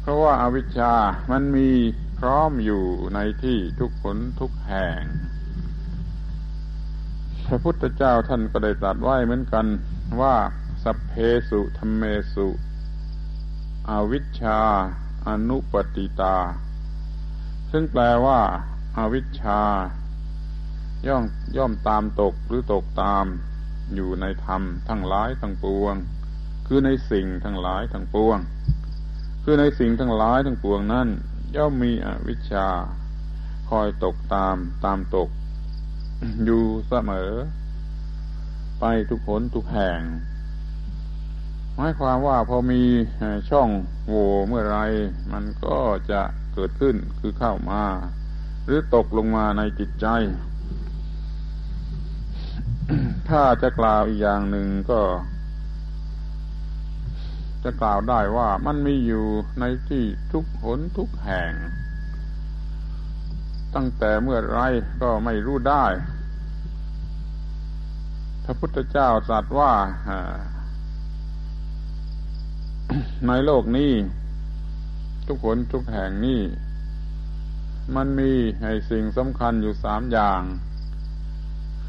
[0.00, 0.92] เพราะว่าอาวิชชา
[1.30, 1.70] มันมี
[2.18, 5.00] พร้อมอยู่ในที่ทุกคนทุกแห่ง
[7.48, 9.66] พระพุทธเจ้าท่านก็ได้ตรัสไว้เหมือนกัน
[10.20, 10.36] ว่า
[10.82, 11.12] สัพเพ
[11.48, 12.02] สุธรรมเม
[12.34, 12.48] สุ
[13.90, 14.60] อวิชชา
[15.28, 16.36] อนุปติตา
[17.70, 18.40] ซึ่งแปลว่า
[18.96, 19.60] อาวิชชา
[21.06, 21.24] ย่อม
[21.56, 23.26] ย่อมตามตกหรือตกตาม
[23.94, 25.94] อยู่ในธรรมทั้งหลายทั้งปวง
[26.66, 28.38] คือในสิ่งทั้งหลายทั้งปวง
[29.42, 31.08] คือในสิ่งทั้งหลายทั้งปวงนั้น
[31.56, 32.68] ย่อมมีอวิชชา
[33.70, 35.28] คอยตกตามตามตก
[36.44, 37.30] อยู่เสมอ
[38.80, 40.00] ไปทุกผลทุกแห่ง
[41.76, 42.82] หมายความว่าพอมี
[43.50, 43.68] ช่อง
[44.06, 44.78] โหว่เมื่อไร
[45.32, 45.78] มันก็
[46.10, 46.22] จะ
[46.54, 47.84] เกิดขึ้นคือเข้ามา
[48.64, 50.06] หรือตกลงมาในจิตใจ
[53.28, 55.00] ถ้าจะกล่าวอีกอย่างหนึ่งก็
[57.64, 59.26] จะกล่าวได้ว่ามันมีอยู่
[59.60, 61.52] ในที่ทุกหนทุกแห่ง
[63.74, 64.60] ตั้งแต่เมื่อไร
[65.02, 65.86] ก็ไม่รู้ได้
[68.44, 69.72] พระพุทธเจ้าตรัสว่า
[73.26, 73.92] ในโลกนี้
[75.26, 76.42] ทุกคนทุกแห่งนี้
[77.96, 78.32] มันมี
[78.62, 80.40] ให้สิ่งสำคัญอยู่สามอย่าง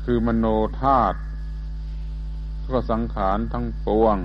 [0.03, 0.45] คือมโน
[0.81, 1.17] ธาตุ
[2.71, 4.17] ก็สังขารทั้งปวง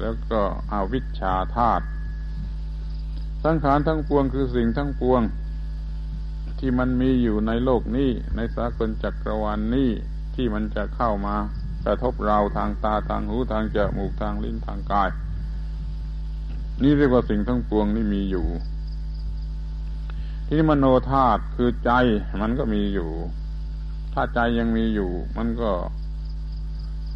[0.00, 0.40] แล้วก็
[0.72, 1.84] อวิชชาธาตุ
[3.44, 5.22] สังขารทั้งปวงคือสิ่งทั้งปวง
[6.64, 9.90] ที่มันมีอยู่ในโลกนี้ ในสากลจักรวาลนนี้
[10.34, 11.36] ที่มันจะเข้ามา
[11.84, 15.10] กระทบเราทางตาทางหูทางจมูกทางลิ้นทางกาย
[16.82, 18.46] นี่เรียกว่าสิ่งทั้งปวงนี่มีอยู่
[20.48, 21.92] ที่มโนธาตุคือใจ
[22.40, 23.10] มันก็มีอยู่
[24.12, 25.72] ถ้าใจยังมีอยู่ มันก็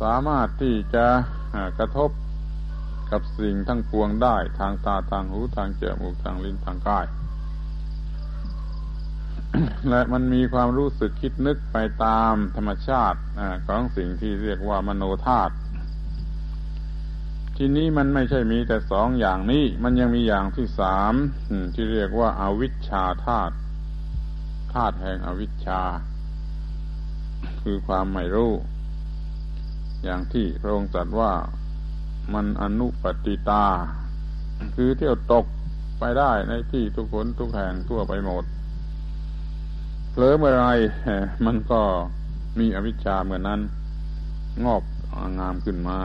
[0.01, 1.07] สามารถที่จะ
[1.79, 2.11] กระทบ
[3.11, 7.07] กับสิ่งทั้งปวงได้ ทางตาทางหูทางจมูกทางลิ้นทางกาย
[9.91, 13.21] และมันมีความรู้สึกคิดนึกไปตามธรรมชาติ
[13.67, 15.55] ของสิ่งที่เรียกว่ามโนธาตุ
[17.57, 21.13] ทีนี้มันไม่ใช่มีแต่สองอย่างนี้ มันยังมีอย่างที่สาม
[21.75, 23.55] ที่เรียกว่าอาวิชชาธาตุ
[24.73, 25.83] ธาตุแห่งอวิชชา
[27.63, 28.53] คือความไม่รู้
[30.05, 31.33] อย่างที่พระองค์ตรัสว่า
[32.35, 33.67] มันอนุปติตา
[34.75, 35.45] คือเที่ยวตก
[35.99, 38.45] ไปได้ในที่ทุกคนทุกแห่งทั่วไปหมด
[40.19, 40.67] ผลอเมื่อไร
[41.47, 41.81] มันก็
[42.59, 43.61] มีอวิชชาเมื่อนั้น
[44.65, 44.83] งอก
[45.39, 45.99] งามขึ้นมา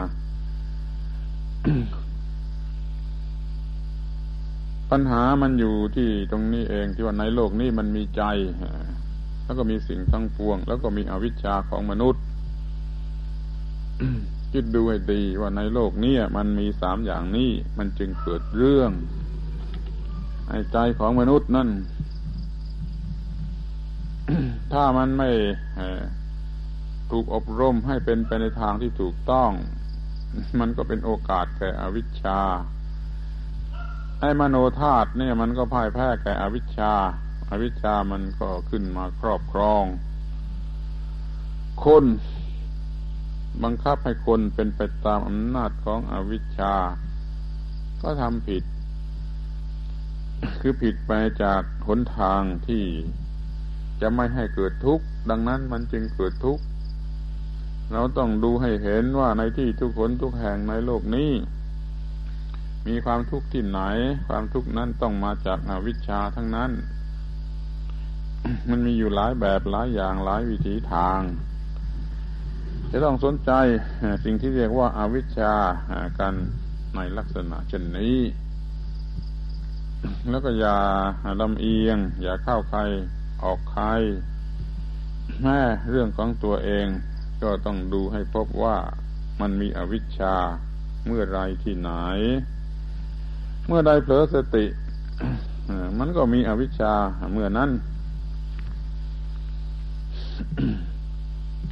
[4.90, 8.22] ปัญหามันอยู่ที่ตรงนี้เองที่ว่าในโลกนี้มันมีใจ
[9.44, 12.22] แล้วก็มีสิ่งทั้งปวง แล้วก็มีอวิชชาของมนุษย์
[14.52, 18.90] คิดดูให้ดีว่าในโลกนี้มันมีสามอย่างนี้ มันจึงเกิดเรื่อง
[20.48, 21.68] ไอ้ใจของมนุษย์นั่น
[24.72, 25.30] ถ้ามันไม่
[27.10, 29.50] ถูกอบรมให้เป็นไปในทางที่ถูกต้อง
[30.60, 32.40] มันก็เป็นโอกาสแก่อวิชชา
[34.20, 36.94] ไอ้มโนธาตุเนี่ยมันก็พ่ายแพ้แก่อวิชชา
[37.48, 39.84] อาวิชชามันก็ขึ้นมาครอบครอง
[41.84, 42.04] คน
[43.62, 46.74] บังคับให้คนเป็นไปตามอำนาจของอวิชชา
[48.02, 48.64] ก็ทำผิด
[50.60, 52.84] คือผิดไปจากหนทางที่
[54.02, 56.62] จะไม่ให้เกิดทุกข์ดังนั้นมันจึงเกิดทุกข์
[57.92, 61.30] เราต้องดูให้เห็นว่าในที่ทุกคนทุกแห่งในโลกนี้
[62.86, 63.80] มีความทุกข์ที่ไหน
[64.28, 66.70] ความทุกข์นั้นต้องมาจากอวิชชาทั้งนั้น
[68.70, 71.20] มันมีอยู่หลายแบบหลายอย่างหลายวิธีทาง
[72.90, 73.50] จะต้องสนใจ
[74.24, 75.54] สิ่งที่เรียกว่าอาวิชชา
[76.18, 76.34] กัน
[76.96, 78.18] ในลักษณะเช่นนี้
[80.30, 80.76] แล้วก็อย่า
[81.40, 82.80] ลำเอียง อย่าเข้าใคร
[83.44, 83.84] ออกใคร
[85.42, 86.86] แม่เรื่องของตัวเอง
[87.42, 88.76] ก็ต้องดูให้พบว่า
[89.40, 90.34] มันมีอวิชชา
[91.06, 91.90] เมื่อไรที่ไหน
[93.66, 94.64] เมื่อใดเผลอสติ
[95.98, 96.92] มันก็มีอวิชชา
[97.32, 97.70] เมื่อนั้น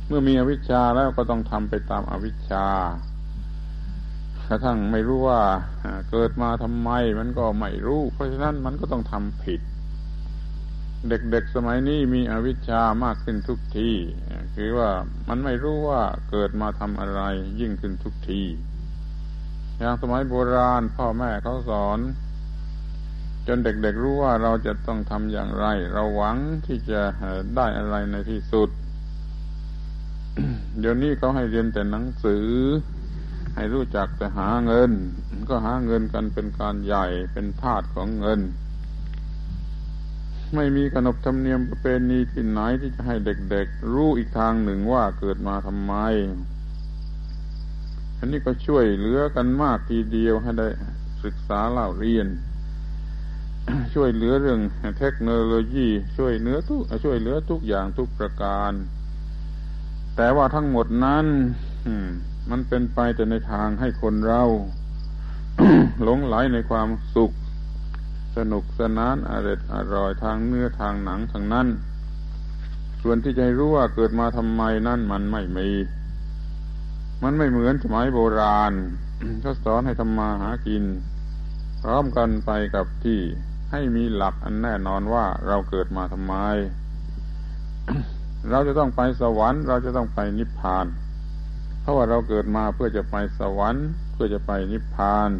[0.06, 2.66] เมื่อมีอวิชชาแล้วก็ต้องทำไปตามอวิชชา
[4.48, 5.42] กระทั่งไม่รู้ว่า
[6.10, 9.60] เกิดมาทำไม มันก็ไม่รู้ เพราะฉะนั้นมันก็ต้องทำผิด
[11.08, 13.90] เด็กๆสมัยนี้มีอวิชชามากขึ้นทุกที
[14.54, 14.90] คือว่า
[15.28, 17.20] มันไม่รู้ว่าเกิดมาทำอะไร
[17.60, 18.42] ยิ่งขึ้นทุกที
[19.78, 21.98] อย่างสมัยโบราณพ่อแม่เขาสอน
[23.46, 26.36] จนเด็กๆรู้ว่าเราจะต้องทำอย่างไร เราหวัง
[26.66, 27.00] ที่จะ
[27.56, 28.70] ได้อะไรในที่สุด
[30.80, 32.46] เดี๋ยวนี้เขาให้เรียนแต่หนังสือ
[33.56, 34.90] ให้รู้จักแต่หาเงิน
[35.48, 38.40] ก็หาเงินกันเป็นการใหญ่เป็นทาสของเงิน
[40.54, 45.94] ไม่มีขนบธรรมเนียมประเพณีที่ไหนที่จะให้เด็กๆ รู้อีกทางหนึ่งว่าเกิดมาทำไม
[48.18, 50.68] อันนี้ก็ช่วยเหลือกันมากทีเดียวให้ได้
[51.24, 52.26] ศึกษาเล่าเรียน
[53.94, 54.60] ช่วยเหลือเรื่อง
[54.98, 58.72] เทคโนโลยี ช่วยเนื้อทุกช่วยเหลือทุกอย่างทุกประการ
[60.16, 61.26] แต่ว่าทั้งหมดนั้น
[62.50, 64.44] มันเป็นไปแต่ในทางให้คนเรา
[66.02, 67.32] หลงไหลในความสุข
[68.36, 71.68] สนุกสนานอร่อยอร่อยทางเนื้อทางหนังทางนั้น
[73.02, 75.68] ส่วนที่จะให้รู้ว่าเกิดมาทำไมนั่นมันไม่มี
[77.22, 78.72] มันไม่เหมือนสมัยโบราณ
[79.40, 80.84] เขาสอนให้ทำมาหากิน
[81.82, 83.20] พร้อมกันไปกับที่
[83.72, 86.34] ให้มีหลักอันแน่นอนว่าเราเกิดมาทำไม
[88.50, 90.86] เราจะต้องไปสวรรค์เราจะต้องไปนิพพาน
[91.80, 95.30] เพราะว่าเราเกิดมาเพื่อจะไปสวรรค์ เพื่อจะไปนิพพาน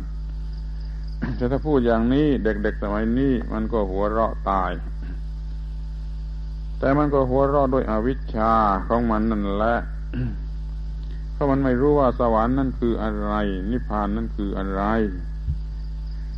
[1.36, 4.72] แต่ถ้าพูดอย่างนี้เด็กๆสมัยนี้มันก็หัวเราะตาย
[6.78, 8.52] แต่มันก็หัวเราะด้วยอวิชชา
[8.88, 9.76] ของมันนั่นแหละ
[11.32, 13.32] เพราะมันไม่รู้ว่าสวรรค์นั่นคืออะไร
[13.70, 14.82] นิพพานนั่นคืออะไร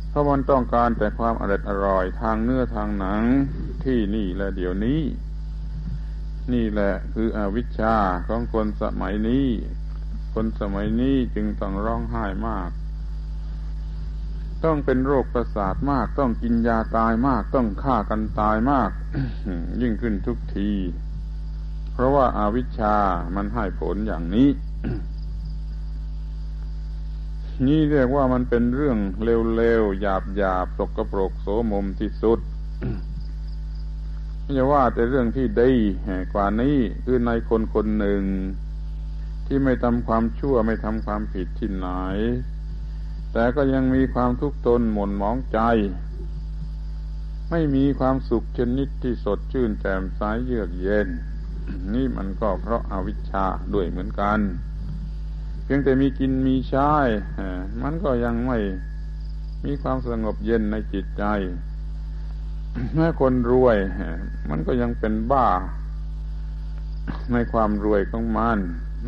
[0.09, 3.23] เพราะมันต้องการแต่ความอร่อยอร่อยทางเนื้อทางหนัง
[3.83, 5.01] ที่นี่และเดี๋ยวนี้
[6.53, 7.95] นี่แหละคืออวิชชา
[8.27, 9.47] ของคนสมัยนี้
[10.33, 12.69] คนสมัยนี้จึงต้องร้องไห้มาก
[14.65, 18.91] ต้องเป็นโรคประสาทมาก ต้องกินยาตายมาก ต้องฆ่ากันตายมาก
[19.81, 20.71] ยิ่งขึ้นทุกที
[21.93, 22.95] เพราะว่าอาวิชชา
[23.35, 24.49] มันให้ผลอย่างนี้
[27.65, 30.05] นี่เรียกว่ามันเป็นเรื่องเร็วๆห
[30.41, 32.39] ยาบๆสกปรกโสมมที่สุด
[34.39, 35.73] ไม่ใช่ว่าแต่เรื่องที่ดี
[36.33, 38.21] กว่านี้คือในคนคนหนึ่ง
[39.47, 41.89] ที่ไม่ทำความชั่วไม่ทำความผิดที่ไหน
[43.33, 45.59] แต่ก็ยังมีความทุกข์ตนหม่นหมองใจ
[47.51, 51.07] ไม่มีความสุขชนิดที่สดชื่นแจ่มใสเยือกเย็น
[51.93, 54.39] นี่มันก็เพราะอาวิชชาด้วยเหมือนกัน
[55.63, 56.91] เพียงแต่มีกินมีใช้
[57.83, 58.59] มันก็ยังไม่
[59.65, 61.23] มีความสงบเย็นในจิตใจ
[62.95, 63.77] แม้คนรวย
[64.49, 65.47] มันก็ยังเป็นบ้า
[67.33, 68.59] ในความรวยของมัน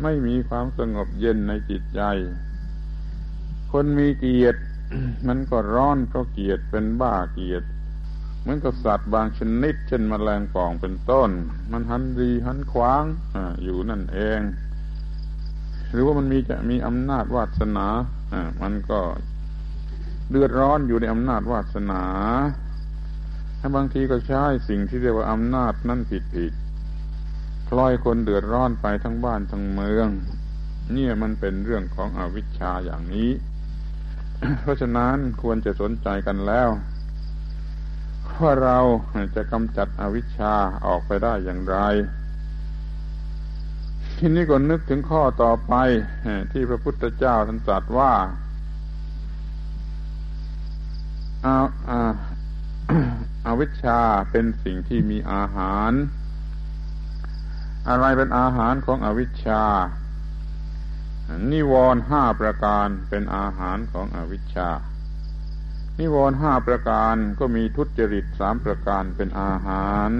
[0.02, 2.02] ไม่มีความสงบเย็นในจิตใจ
[3.78, 4.60] คนมีเกียรติ
[5.28, 7.66] มันก็ร้อนเพราะเกียรติเป็นบ้าเกียรติ
[8.40, 11.30] เหมือนกับสัตว์บางชนิด เช่นมแมลงป่องเป็นต้น
[11.72, 14.40] มันหันดีหันขวางออยู่นั่นเอง
[15.92, 17.86] หรือว่ามันมีจะมีอำนาจวาสนา
[18.32, 19.00] อ่ามันก็
[20.30, 22.02] เดือดร้อนอยู่ในอำนาจวาสนา
[23.60, 26.52] ถ้าบางทีก็ใช้สิ่งที่เรียกว่าอำนาจนั่นผิดผิด
[27.68, 30.08] พลอยคนเดือดร้อนไปทั้งบ้านทั้งเมือง
[30.92, 33.30] เนี่ยมันเป็นเรื่องของอวิชชาอย่างนี้
[34.60, 36.68] เพราะฉะนั้นควรจะสนใจกันแล้ว
[38.40, 38.78] ว่าเรา
[39.36, 40.54] จะกำจัดอวิชชา
[40.86, 41.78] ออกไปได้อย่างไร
[44.18, 45.74] ทีนี้ก็นึกถึงข้อต่อไป
[46.52, 48.12] ที่พระพุทธเจ้าท่านตรัสว่า
[51.44, 51.56] อา
[51.88, 52.00] อา
[53.46, 55.92] อาวิชชาเป็นสิ่งที่มีอาหาร
[57.88, 59.62] อะไรเป็นอาหารของอวิชชา
[61.52, 64.70] นิวรณ์ห้าประการเป็นอาหารของอวิชชา
[65.98, 70.10] นิวรณ์ห้าประการก็มีทุจริตสามประการเป็นอาหาร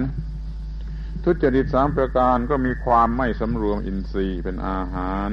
[1.25, 5.31] ทุจริตสามประการก็มีความไม่สำรวมอินทรีย์เป็นอาหาร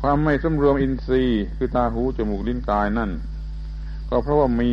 [0.00, 3.10] ความไม่สำรวมอินทรีย์คือตาหูจมูกลิ้นกายนั่น
[4.08, 4.70] ก็เพราะว่ามี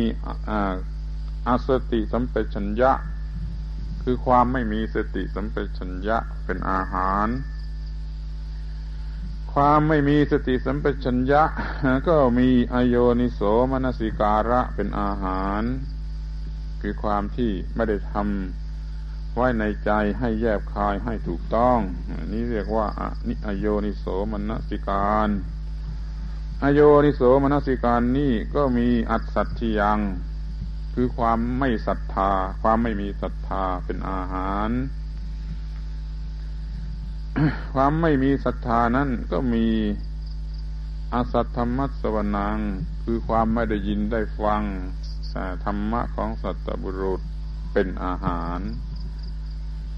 [1.48, 2.92] อาสติสัมปชัญญะ
[4.02, 7.26] คือความไม่มีสติสัมปชัญญะเป็นอาหาร
[9.54, 11.42] ความไม่มีสติสัมปชัญญะ
[12.08, 15.62] ก็มีอโยนิโสมนสิการะเป็นอาหาร
[16.80, 21.78] คือความที่ไม่ได้ทำไว้ในใจให้แยบคายให้ถูกต้อง
[22.32, 22.86] นี่เรียกว่า
[23.28, 25.28] นิอโยนิโสมนสิการ
[26.62, 29.98] อโยนิโสมนสิการนี่ก็มีอัตสัตที่ยัง
[30.94, 32.32] คือความไม่ศรัทธา
[32.62, 34.70] ความไม่มีศรัทธาเป็นอาหาร
[37.74, 39.66] ความไม่มีศรัทธานั้นก็มี
[41.14, 42.58] อาสัตธรรมัสวนัง
[43.02, 44.62] คือความไม่ได้ยินได้ฟัง
[45.64, 47.20] ธรรมะของสัตบุรุษ
[47.72, 48.60] เป็นอาหาร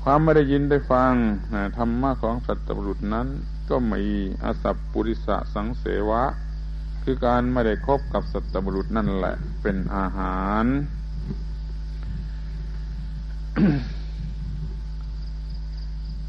[0.03, 1.13] ความไม่ได้ยินได้ฟัง
[1.79, 3.29] ธรรมะของสัตบุรุษนั้น
[3.71, 4.05] ก็มี
[4.45, 6.23] อสัพปุริสะสังเสวะ
[7.03, 10.65] คือการไม่ได้คบกับสัตบุรุษนั่นแหละ เป็นอาหาร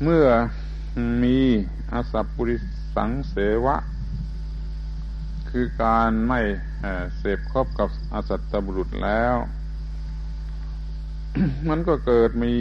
[0.03, 0.27] เมื่อ
[1.23, 1.39] มี
[1.93, 2.57] อสัพปุริ
[2.95, 3.77] สังเสวะ
[5.49, 6.41] คือการไม่
[7.17, 9.35] เสพครบกับอสัตบุรุษแล้ว
[11.69, 12.55] มันก็เกิดมี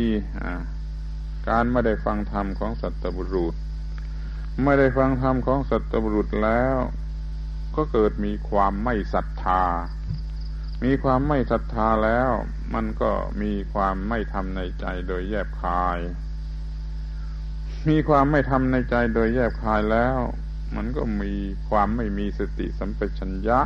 [1.49, 3.55] การไม่ได้ฟังธรรมของสัตบุรุษ
[4.64, 6.77] ไม่ได้ฟังธรรมของสัตบุรุษแล้ว
[7.77, 9.64] ก็เกิดมีความไม่ศรัทธา
[10.85, 12.31] มีความไม่ศรัทธาแล้ว
[12.75, 15.99] มันก็มีความไม่ทำในใจโดยแยบคาย
[17.88, 20.18] มีความไม่ทำในใจโดยแยบคายแล้ว
[20.76, 21.33] มันก็มี
[21.68, 23.61] ความไม่มีสติสัมปชัญญะ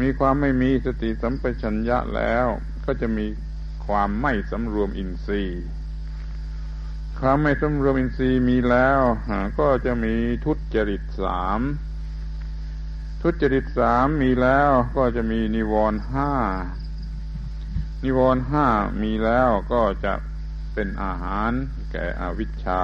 [0.00, 2.46] มีความไม่มีสติสัมปชัญญะแล้ว
[2.84, 3.26] ก็จะมี
[3.86, 5.64] ความไม่สำรวมอินทรีย์
[7.20, 9.00] ความไม่สมรวมอินทรีย์มีแล้ว
[9.58, 11.60] ก็จะมีทุจริตสาม
[13.22, 16.32] ทุจริตสามมีแล้วก็จะมีนิวรณ์ห้า
[18.04, 18.66] นิวรณ์ห้า
[19.02, 20.12] มีแล้วก็จะ
[20.74, 21.52] เป็นอาหาร
[21.92, 22.82] แก่อวิชชา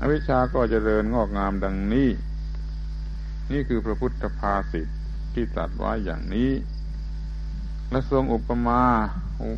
[0.00, 2.08] อาวิชชาก็จะเริญงอกงามดังนี้
[3.52, 4.88] นี่คือพระพุทธภาษิต
[5.34, 6.50] ที่ตรัสไว้อย่างนี้
[7.90, 8.82] และทรงอุปมา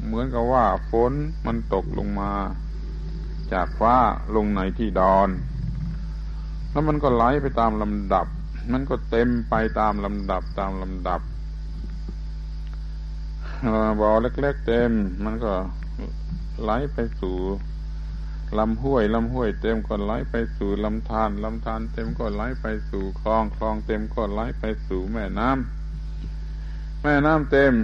[0.07, 1.13] เหมือนกับว่าฝน
[1.47, 2.33] มันตกลงมา
[3.53, 3.97] จากฟ้า
[4.37, 5.29] ลงในที่ดอน
[6.71, 8.27] แล้วมันก็ไหลไปตามลำดับ
[8.73, 11.21] มันก็เต็มไปตามลำดับตามลำดับ
[14.01, 14.91] บ่อเล็กๆเต็ม
[15.25, 15.53] มันก็
[16.63, 17.39] ไหลไปสู่
[18.59, 27.75] ลำห้วยลำห้วยเต็มก็ไหลไปสู่ลำธารลำธารเต็มก็ไหลไปสู่คลองคลองเต็มก็ไหลไปสู่แม่น้ำแม่น้ำเต็ม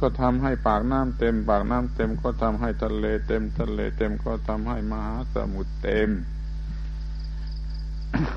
[0.00, 6.10] ก็ทำให้ปากน้ำเต็ม ปากน้ำเต็มก็ทำให้ทะเลเต็ม ทะเลเต็มก็ทำให้มหาสมุทรเต็ม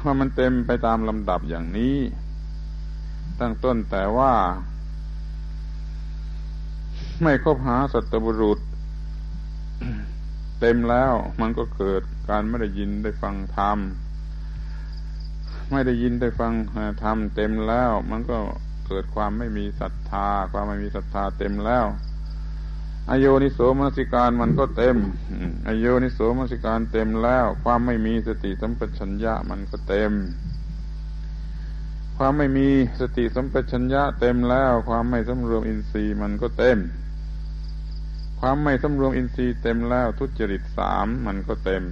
[0.03, 1.97] ว่ามันเต็มไปตามลำดับอย่างนี้
[3.39, 4.33] ตั้งต้นแต่ว่า
[7.21, 8.59] ไม่คบหาสัตบุรุษ
[10.61, 13.77] เต็มแล้ว มันก็เกิดการไม่ได้ยินได้ฟังธรรม
[15.71, 16.53] ไม่ได้ยินได้ฟัง
[17.03, 18.37] ธรรมเต็มแล้ว มันก็
[18.87, 21.85] เกิดความไม่มีศรัทธา ความไม่มีศรัทธาเต็มแล้ว
[23.09, 24.97] อโยนิโสมนสิการมันก็เต็ม
[25.67, 30.13] อโยนิโสมนสิการเต็มแล้ว ความไม่มีสติสัมปชัญญะมันก็เต็ม
[32.17, 32.67] ความไม่มี
[32.99, 36.77] สติสัมปชัญญะเต็มแล้ว ความไม่สำรวมอินทรีย์มันก็เต็ม
[38.43, 41.83] ความไม่สำรวมอินทรีย์เต็มแล้ว ทุจริตสามมันก็เต็ม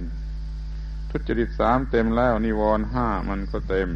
[1.10, 3.88] ทุจริตสามเต็มแล้ว นิวรณ์ห้ามันก็เต็ม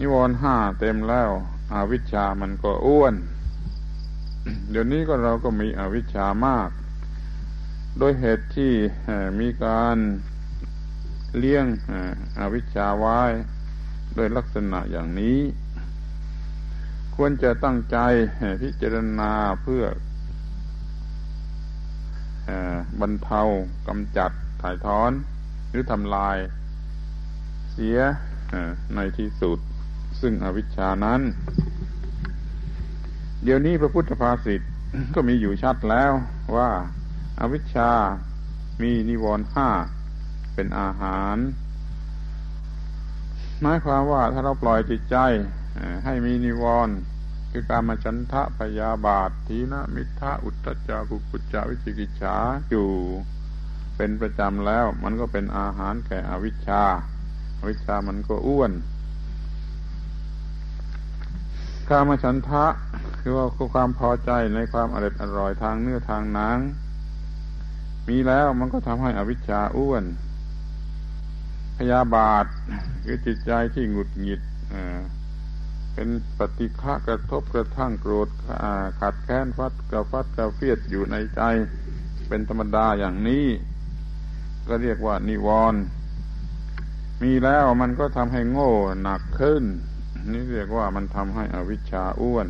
[0.00, 1.30] นิวรณ์ห้าเต็มแล้ว
[1.72, 3.14] อวิชชามันก็อ้วน
[4.70, 6.70] เดี๋ยวนี้ก็เราก็มีอวิชชามาก
[7.98, 8.72] โดยเหตุที่
[9.40, 9.96] มีการ
[11.38, 11.66] เลี้ยง
[12.40, 13.20] อวิชชาไว้
[14.14, 15.38] โดยลักษณะอย่างนี้
[17.14, 17.96] ควรจะตั้งใจ
[18.62, 19.32] พิจารณา
[19.62, 19.84] เพื่อ
[23.00, 23.42] บรรเทา
[23.88, 24.30] กำจัด
[24.62, 25.10] ถ่ายถอน
[25.70, 26.36] หรือทำลาย
[27.72, 27.98] เสีย
[28.94, 29.58] ในที่สุด
[30.20, 31.20] ซึ่งอวิชชานั้น
[33.42, 34.60] เดี๋ยวนี้พระพุทธภาษิต
[35.14, 36.12] ก็มีอยู่ชัดแล้ว
[36.56, 36.70] ว่า
[37.40, 37.90] อาวิชชา
[38.82, 39.68] มีนิวรณ์ห้า
[40.54, 41.36] เป็นอาหาร
[43.62, 45.16] หมายความว่าถ้าเราปล่อยจิตใจ
[46.04, 46.94] ให้มีนิวรณ์
[47.58, 52.36] คือการมาฉันทะพยาบาททีนะมิทะอุตตจากุกุจจาวิจิกิจฉา
[52.70, 52.90] อยู่
[53.96, 56.82] เป็นประจำแล้ว มันก็เป็นอาหารแก่อวิชชา
[57.58, 58.72] อาวิชชามันก็อ้วน
[61.88, 62.66] กามฉันทะ
[63.20, 66.58] คือว่าความพอใจในความอร่อยอร่อยทางเนื้อทางหนัง
[68.08, 70.04] มีแล้วมันก็ทำให้อวิชชาอ้วน
[71.76, 72.44] พยาบาท
[73.04, 74.40] คือจิตใจที่หงุดหงิด
[76.00, 78.28] เป็นปฏิฆะกระทบกระทั่งโกรธ
[79.00, 81.40] ขัดแค้นฟัดกระฟัดกระเฟียดอยู่ในใจ
[82.28, 83.46] เป็นธรรมดาอย่างนี้
[84.68, 85.80] ก็เรียกว่านิวรณ์
[87.22, 88.72] มีแล้วมันก็ทำให้โง่
[89.02, 89.64] หนักขึ้น
[90.32, 92.46] นี่เรียกว่ามันทำให้อวิชชาอ้วน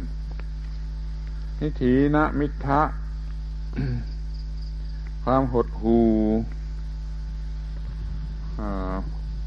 [1.61, 2.83] นิถีนะมิทะ
[5.25, 6.09] ความหดหู่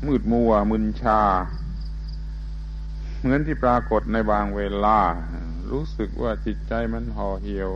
[0.06, 1.22] มืดมัวมึนชา
[3.24, 5.00] เหมือนที่ปรากฏในบางเวลา
[5.72, 7.72] รู้สึกว่าจิตใจมันห่อเหี่ยว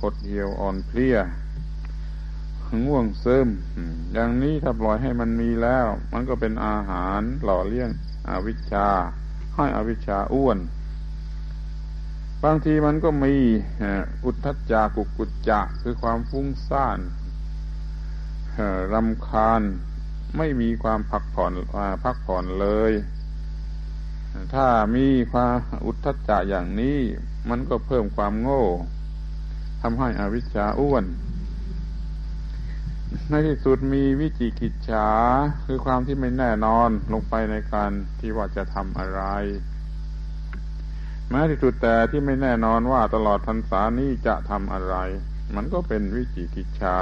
[0.00, 1.18] หดเหี่ยวอ่อนเพลีย
[2.84, 3.48] ง่วงซิม
[4.12, 7.90] อย่างนี้ถ้าปล่อยให้มันมีแล้ว มันก็เป็นอาหารหล่อเลี้ยง
[8.28, 8.88] อวิชชา
[9.54, 10.58] ให้อวิชชาอ้วน
[12.44, 13.34] บางทีมันก็มี
[14.24, 16.98] อุทธัจจากุกุจจะคือความฟุ้งซ่าน
[18.94, 19.62] รำคาญ
[20.36, 21.52] ไม่มีความพักผ่อน
[22.04, 22.92] พักผ่อนเลย
[24.54, 24.66] ถ้า
[24.96, 25.56] มีความ
[25.86, 26.98] อุทธัจจะอย่างนี้
[27.50, 28.64] มันก็เพิ่มความโง่
[29.82, 31.04] ทำให้อวิชชาอ้วน
[33.30, 35.08] ในที่สุดมีวิจิกิจฉา
[35.64, 39.22] คือความที่ไม่แน่นอนลงไปในการที่ว่าจะทำอะไร
[41.30, 44.96] แม้ที่สุดแต่ที่ไม่แน่นอนว่าตลอดพรรษานี้จะทำอะไร
[45.56, 46.98] มันก็เป็นวิจิกิจฉา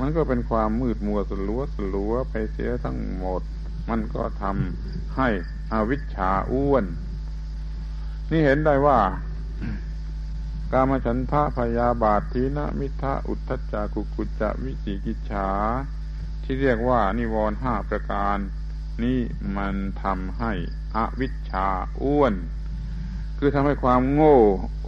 [0.00, 3.42] มันก็เป็นความมืดมัวสลัวสลัวไปเสียทั้งหมด
[3.88, 5.28] มันก็ทำให้
[5.72, 6.84] อวิชชาอ้วน
[8.30, 9.00] นี่เห็นได้ว่า
[10.72, 15.48] กามฉันทะพยาบาททีนะมิทะอุทธจักุกุจจะวิจิกิจฉา
[16.42, 18.38] ที่เรียกว่านิวรห้าประการ
[19.02, 19.20] นี่
[19.56, 20.52] มันทำให้
[20.96, 21.68] อวิชชา
[22.02, 22.34] อ้วน
[23.38, 24.38] คือทำให้ความโง่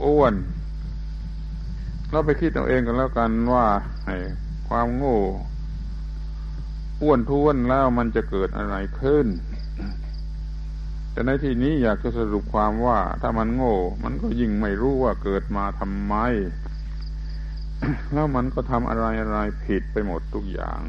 [0.05, 0.35] อ้วน
[2.11, 3.67] เราไปคิดเอาเองกันแล้วกันว่า
[4.69, 5.19] ความโง่
[7.03, 9.27] อ้วนท้วนแล้วมันจะเกิดอะไรขึ้น
[11.13, 16.15] แต่ในที่นี้อยากจะสรุปความว่าถ้ามันโง่ มันก็ยิ่งไม่รู้ว่าเกิดมาทำไม
[18.13, 20.81] แล้วมันก็ทำอะไรอะไรผิดไปหมดทุกอย่าง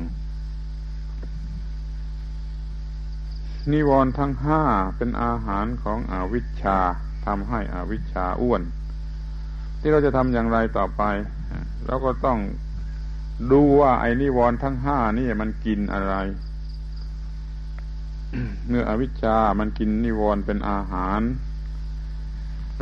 [3.71, 4.63] นิวรณ์ทั้งห้า
[4.97, 6.79] เป็นอาหารของอวิชชา
[7.25, 8.61] ทำให้อวิชชาอ้วน
[9.79, 11.03] ที่เราจะทำอย่างไรต่อไป
[11.85, 12.39] เราก็ต้อง
[13.51, 16.15] ดูว่าไอ้นิวรณ์ทั้งห้านี่มันกินอะไร
[18.67, 21.21] เมื่ออวิชชามันกินนิวรณ์เป็นอาหาร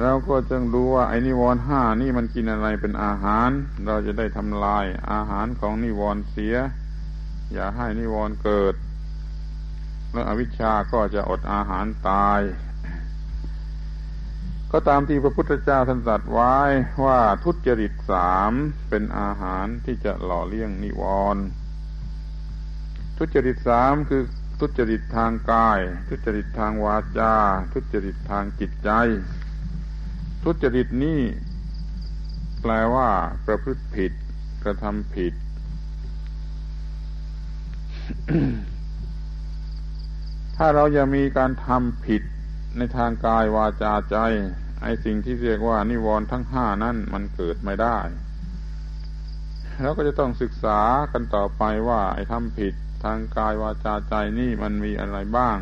[0.01, 3.49] เราก็จึงดูว่าไอ้นิวรณ์ห้านี่มันกินอะไรเป็นอาหาร
[3.85, 6.55] เราจะได้ทำลายอาหารของนิวรณ์เสีย
[7.53, 8.75] อย่าให้นิวรณ์เกิด
[10.11, 12.39] แล้วอวิชชาก็จะอดอาหารตาย
[14.77, 16.55] ก็ตามที่พระพุทธเจ้าท่านตรัสไว้
[17.05, 18.51] ว่าทุจริตสาม
[18.89, 21.03] เป็นอาหารที่จะหล่อเลี้ยงนิว
[21.35, 21.43] รณ์
[23.17, 24.21] ทุจริตสามคือ
[24.59, 27.35] ทุจริตทางกาย ทุจริตทางวาจา
[27.73, 28.89] ทุจริตทางจิตใจ
[30.43, 31.21] ทุจริตนี้
[32.61, 33.09] แปลว่า
[33.45, 34.11] ประพฤติผิด
[34.63, 35.33] กระทำผิด
[40.57, 42.21] ถ้าเราจะมีการทำผิด
[42.77, 44.17] ในทางกายวาจาใจ
[44.85, 47.97] ไอ้สิ่งที่เรียกว่านิวรณ์ทั้งห้านั่นมันเกิดไม่ได้
[49.81, 50.79] แล้วก็จะต้องศึกษา
[51.11, 52.73] กันต่อไปว่า ไอ้ทำผิด
[53.03, 55.57] ทางกายวาจาใจนี่มันมีอะไรบ้าง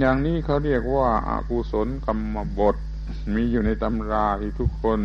[0.00, 2.76] อย่างนี้เขาเรียกว่าอากุศลกรรมบท
[3.34, 5.00] มีอยู่ในตำราที่ทุกคน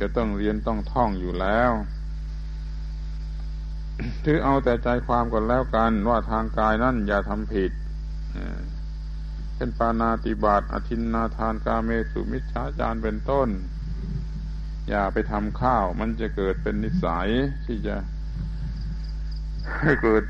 [0.00, 1.72] จะต้องเรียนต้องท่องอยู่แล้ว
[4.24, 7.70] ถือเอาแต่ใจความก่อนแล้วกันว่าทางกายนั่นอย่าทำผิด
[9.62, 13.48] ช่นปานาติบาตอธินนาทานกาเมสุมิชฌาจารเป็นต้น
[14.88, 17.28] อย่าไปทำข้าว มันจะเกิดเป็นนิสัย
[17.66, 17.96] ที่จะ
[19.80, 20.24] ให้เกิด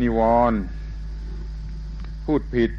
[0.00, 0.20] นิว
[0.50, 0.60] รณ์
[2.24, 2.70] พูดผิด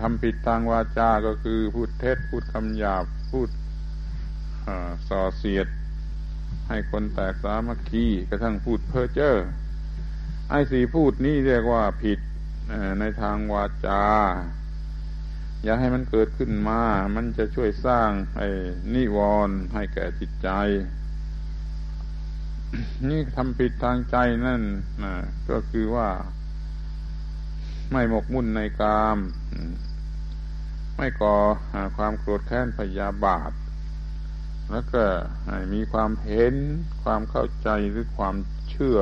[0.00, 3.48] ทำผิดทางวาจาก็คือพูดเท็จพูดคำหยาบพูด
[5.08, 5.66] ส่อเสียด
[6.68, 9.36] ให้คนแตกสามัคคีกระทั่งพูดเพ้อเจ้อ
[10.50, 12.18] ไอ้สีพูดนี่เรียกว่าผิด
[13.00, 14.02] ในทางวาจา
[15.64, 16.82] อย่าให้มันเกิดขึ้นมา
[17.16, 18.48] มันจะช่วยสร้างไอ้
[18.94, 20.48] นิวรณ์ให้แก่จิตใจ
[23.08, 24.62] นี่ทำผิดทางใจนั่น
[25.02, 25.14] นะ
[25.50, 26.08] ก็คือว่า
[27.92, 29.18] ไม่หมกมุ่นในกาม
[30.96, 31.36] ไม่ก่อ
[31.96, 33.52] ความโกรธแค้นพยาบาท
[34.72, 35.04] แล้วก็
[35.72, 36.54] มีความเห็น
[37.02, 38.34] ความเข้าใจหรือความ
[38.70, 38.98] เชื่อ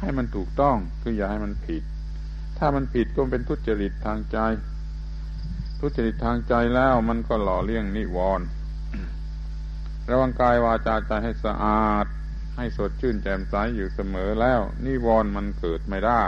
[0.00, 1.82] ให้มันถูกต้อง คืออย่าให้มันผิด
[2.62, 4.38] ถ้ามันผิดก็เป็นทุจริตทางใจ
[5.80, 8.46] ทุจริตทางใจแล้วมันก็หล่อเลี้ยงนิวรณ์
[10.10, 12.06] ระวังกายวาจาใจให้สะอาด
[12.56, 16.22] ให้สดชื่นแจ่มใสอยู่เสมอแล้ว นิวรณ์มันเกิดไม่ได้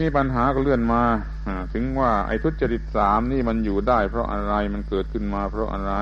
[0.00, 1.02] นี่ปัญหาก็เลื่อนมา
[1.74, 5.92] ถึงว่าไอ้ทุจริตสามนี่มันอยู่ได้ เพราะอะไรมันเกิดขึ้นมา เพราะอะไร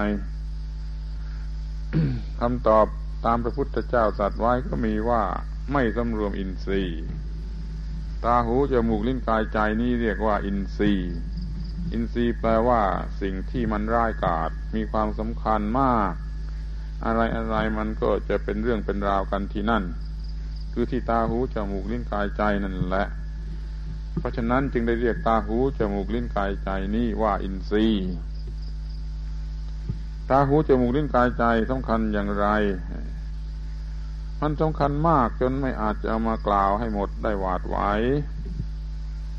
[2.40, 2.86] คำตอบ
[3.24, 5.22] ตามพระพุทธเจ้าสัตรัสไว้ก็มีว่า
[5.72, 7.04] ไม่สำรวมอินทรีย์
[8.24, 11.14] ตาหูจมูกลิ้นกายใจนี่เรียกว่าอินทรีย์
[11.92, 12.82] อินทรีย์แปลว่า
[13.20, 16.12] สิ่งที่มันร้ายกาจมีความสำคัญมาก
[17.04, 19.84] อะไรอะไรมันก็จะเป็นเรื่องเป็นราวกันที่นั่น
[20.72, 23.06] คือที่ตาหูจมูกลิ้นกายใจนั่นแหละ
[24.18, 28.10] เพราะฉะนั้นจึงได้เรียกตาหูจมูกลิ้นกายใจนี่ว่าอินทรีย์
[30.30, 32.46] ตาหูจมูกลิ้นกายใจสำคัญอย่างไร
[34.40, 37.76] มันสำคัญมากจนไม่อาจจะเอามากล่าวให้หมดได้หวาดไหว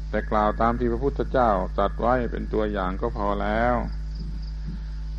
[0.09, 3.75] แต่กล่าวตามที่พระพุทธเจ้าตรัสไว้เป็นตัวอย่างก็พอแล้ว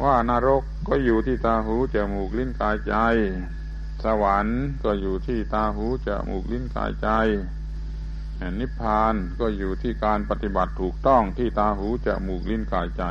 [0.04, 2.94] ว่านรกก็อยู่ที่ตาหูจมูกลิ้นกายใจ
[4.04, 7.08] สวรรค์ก็อยู่ที่ตาหูจมูกลิ้นกายใจ
[8.60, 13.04] นิพพานก็อยู่ที่การปฏิบัติถูกต้องที่ตาหูจมูกลิ้นกายใจ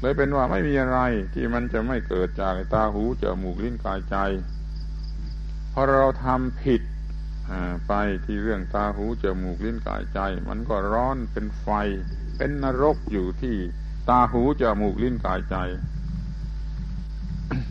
[0.00, 0.98] เลยเป็นว่าไม่มีอะไร
[1.34, 4.16] ที่มันจะไม่เกิดจากตาหูจมูกลิ้นกายใจ
[5.78, 6.82] อเราทำผิด
[7.88, 7.92] ไป
[8.24, 11.68] ที่เรื่องตาหูจมูกลิ้นกายใจ มันก็ร้อนเป็นไฟ
[12.36, 13.56] เป็นนรกอยู่ที่
[14.08, 15.56] ตาหูจมูกลิ้นกายใจ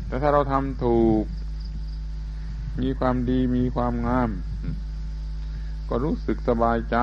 [0.08, 1.24] แต่ถ้าเราทำถูก
[2.82, 4.30] มีความดีมีความงาม
[5.90, 6.98] ก็รู้สึกสบายใจ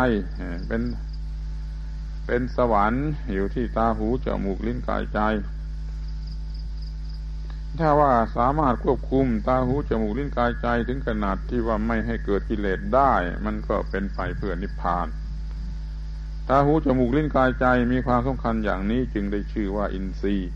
[0.69, 0.83] เป็น
[2.27, 5.21] เป็นสวรรค์อยู่ที่ตาหูจมูกลิ้นกายใจ
[7.81, 13.13] ถ้าว่าสามารถควบคุมตาหูจมูกลิ้นกายใจถึงขนาดที่ว่าไม่ให้เกิดกิเลสได้
[13.45, 15.07] มันก็เป็นไปเพื่อนิพพาน
[16.49, 20.51] ตาหูจมูกลิ้นกายใจมีความสำคัญอย่างนี้จึงได้ชื่อว่าอินทรีย์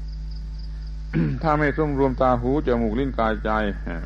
[1.43, 3.51] ถ้าไม่สมรวมตาหูจมูกลิ้นกายใจ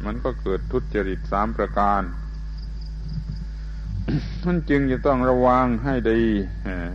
[0.06, 2.02] มันก็เกิดทุจริตสามประการ
[4.42, 6.22] ท่านจึงจะต้องระวังให้ดี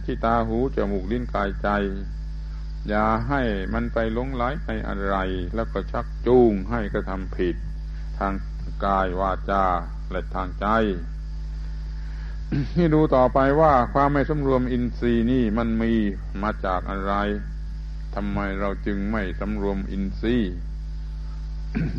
[0.06, 1.70] ที่ตาหูจมูกลิ้นกายใจ
[2.90, 3.42] อย่าให้
[3.74, 5.16] มันไปลงไหลในอะไร
[5.56, 7.56] แล้วก็ชักจูงให้กระทำผิด
[8.20, 8.34] ทาง
[8.86, 9.66] กายวาจา
[10.12, 10.68] และทางใจ
[12.78, 15.94] นี่ดูต่อไปว่าความไม่สำรวมอินทรีย์นี่มันมี
[16.44, 17.14] มาจากอะไร
[18.16, 20.54] ทำไมเราจึงไม่สำรวมอินทรีย์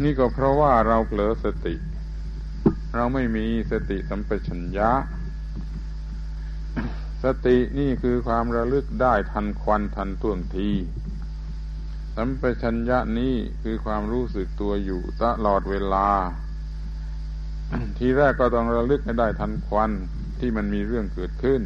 [0.03, 1.75] นี่ก็เพราะว่าเราเผลอสติ
[2.95, 4.91] เราไม่มีสติสัมปชัญญะ
[7.25, 10.71] สตินี่คือความระลึกได้ทันควันทันท่วงที
[12.17, 16.09] สัมปชัญญะนี้คือความรู้สึกตัวอยู่ตลอดเวลา
[17.99, 19.91] ทีแรกก็ต้องระลึกให้ได้ทันควัน
[20.41, 21.61] ที่มันมีเรื่องเกิดขึ้น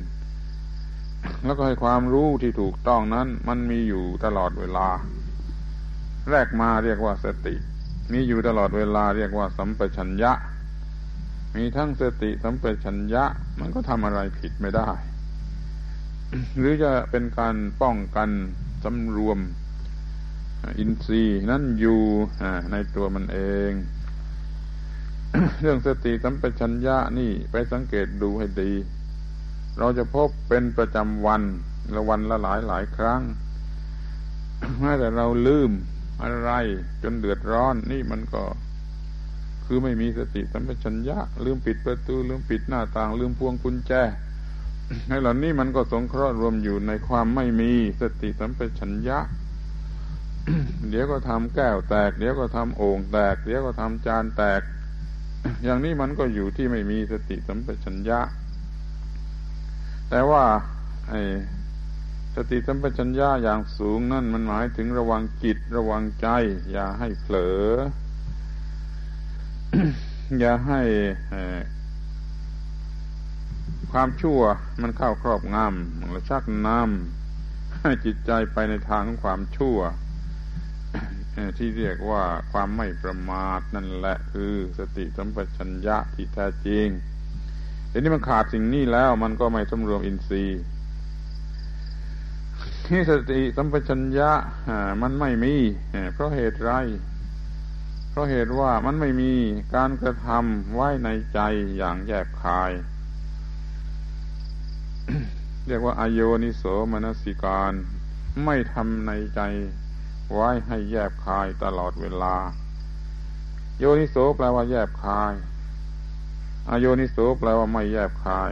[1.45, 4.89] แล้วก็ให้ความรู้ที่ถูกต้องนั้น มันมีอยู่ตลอดเวลา
[6.31, 7.55] แรกมาเรียกว่าสติ
[8.13, 10.33] มีอยู่ตลอดเวลาเรียกว่าสัมปชัญญะ
[11.57, 13.25] มีทั้งสติสัมปชัญญะ
[13.61, 14.91] มันก็ทำอะไรผิดไม่ได้
[16.59, 18.31] หรือจะเป็นการป้องกัน
[18.85, 19.39] สำรวม
[20.79, 22.01] อินทรีย์นั่นอยู่
[22.73, 23.39] ในตัวมันเอ
[23.71, 23.73] ง
[25.61, 28.73] เรื่องสติสัมปชัญญะนี่ไปสังเกตดูให้ดี
[29.79, 31.43] เราจะพบเป็นประจำวัน
[31.95, 33.23] ละวันละหลายหลายครั้ง
[34.81, 35.71] แม้แต่เราลืม
[36.23, 36.51] อะไร
[37.03, 38.45] จนเดือดร้อน นี่มันก็
[39.67, 43.93] คือไม่มีสติสัมปชัญญะ ลืมปิดประตู ลืมปิดหน้าต่าง ลืมพวงกุญแจ
[45.09, 49.19] ไอ้เหล่านี้มันก็สงเคราะห์รวมอยู่ในความไม่มีสติสัมปชัญญะ
[50.89, 54.63] เดี๋ยวก็ทำแก้วแตก เดี๋ยวก็ทำโอ่งแตก เดี๋ยวก็ทำจานแตก
[55.65, 58.21] อย่างนี้มันก็อยู่ที่ไม่มีสติสัมปชัญญะ
[60.11, 60.45] แต่ว่า
[61.09, 61.21] ไอ้
[62.35, 66.29] สติสัมปชัญญะอย่างสูงนั่นมันหมายถึงระวังจิตระวังใจ
[66.73, 67.67] อย่าให้เผลอ
[70.39, 70.81] อย่าให้
[73.93, 74.41] ความชั่ว
[74.83, 79.79] มันเข้าครอบงำและชักนำให้จิตใจไปในทางของความชั่ว
[81.59, 86.87] ที่เรียกว่าความไม่ประมาทนั่นแหละคือสติสัมปชัญญะที่แท้จริง
[87.91, 90.61] ทีนี้มันขาดสิ่งนี้แล้วมันก็ไม่สำรวมอินทรีย์
[92.91, 94.31] นี่สติสัมปชัญญะ
[95.03, 95.55] มันไม่มี
[96.13, 96.73] เพราะเหตุไร
[98.11, 99.33] เพราะเหตุว่ามันไม่มี
[99.75, 101.41] การกระทำไว้ในใจ
[101.77, 102.73] อย่างแยบคาย
[105.67, 107.73] เรียกว่าอโยนิโสมนสิการ
[108.45, 109.41] ไม่ทำในใจ
[110.33, 112.37] ไว้ให้แยบคายตลอดเวลา
[113.79, 115.33] โยนิโสแปลว่าแยบคาย
[116.71, 118.51] อโยนิโสแปลว่าไม่แยบคาย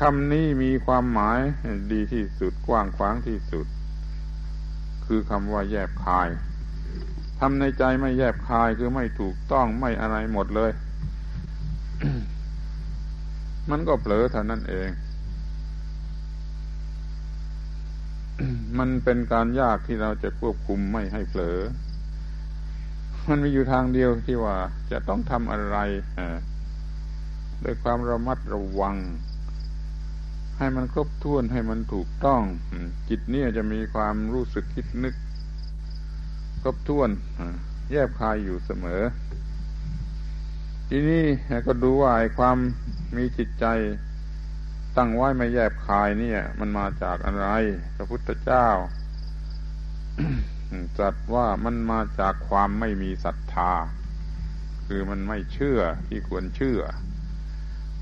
[0.00, 1.40] คำนี้มีความหมาย
[1.92, 3.66] ดีที่สุดกว้างขวางที่สุด
[5.06, 6.28] คือคำว่าแยบคาย
[7.38, 10.70] ทำในใจไม่แยบคายคือไม่ถูกต้องไม่อะไรหมดเลย
[13.70, 14.88] มันก็เผลอเท่านั้นเอง
[18.78, 21.58] มันเป็นการยากที่เราจะควบคุมไม่ให้เผลอ
[23.28, 24.56] มันมีอยู่ทางเดียวที่ว่า
[24.90, 25.76] จะต้องทำอะไร
[27.64, 28.96] ด้วยความระมัดระวัง
[30.58, 32.42] ให้มันครบถ้วนให้มันถูกต้อง
[33.08, 35.14] จิตเนี่ยจะมีความรู้สึกคิดนึก
[36.62, 37.10] ครบถ้วน
[37.90, 39.02] แยบคายอยู่เสมอ
[40.88, 41.24] ทีนี้
[41.66, 42.58] ก็ดูว่าไอ้ความ
[43.16, 43.66] มีจิตใจ
[44.96, 47.46] ตั้งไว้ไม่แยบคายเนี่ย มันมาจากอะไร
[47.96, 48.68] พระพุทธเจ้า
[50.98, 53.72] จัดว่ามันมาจากความไม่มีศรัทธา
[54.86, 56.80] คือมันไม่เชื่อที่ควรเชื่อ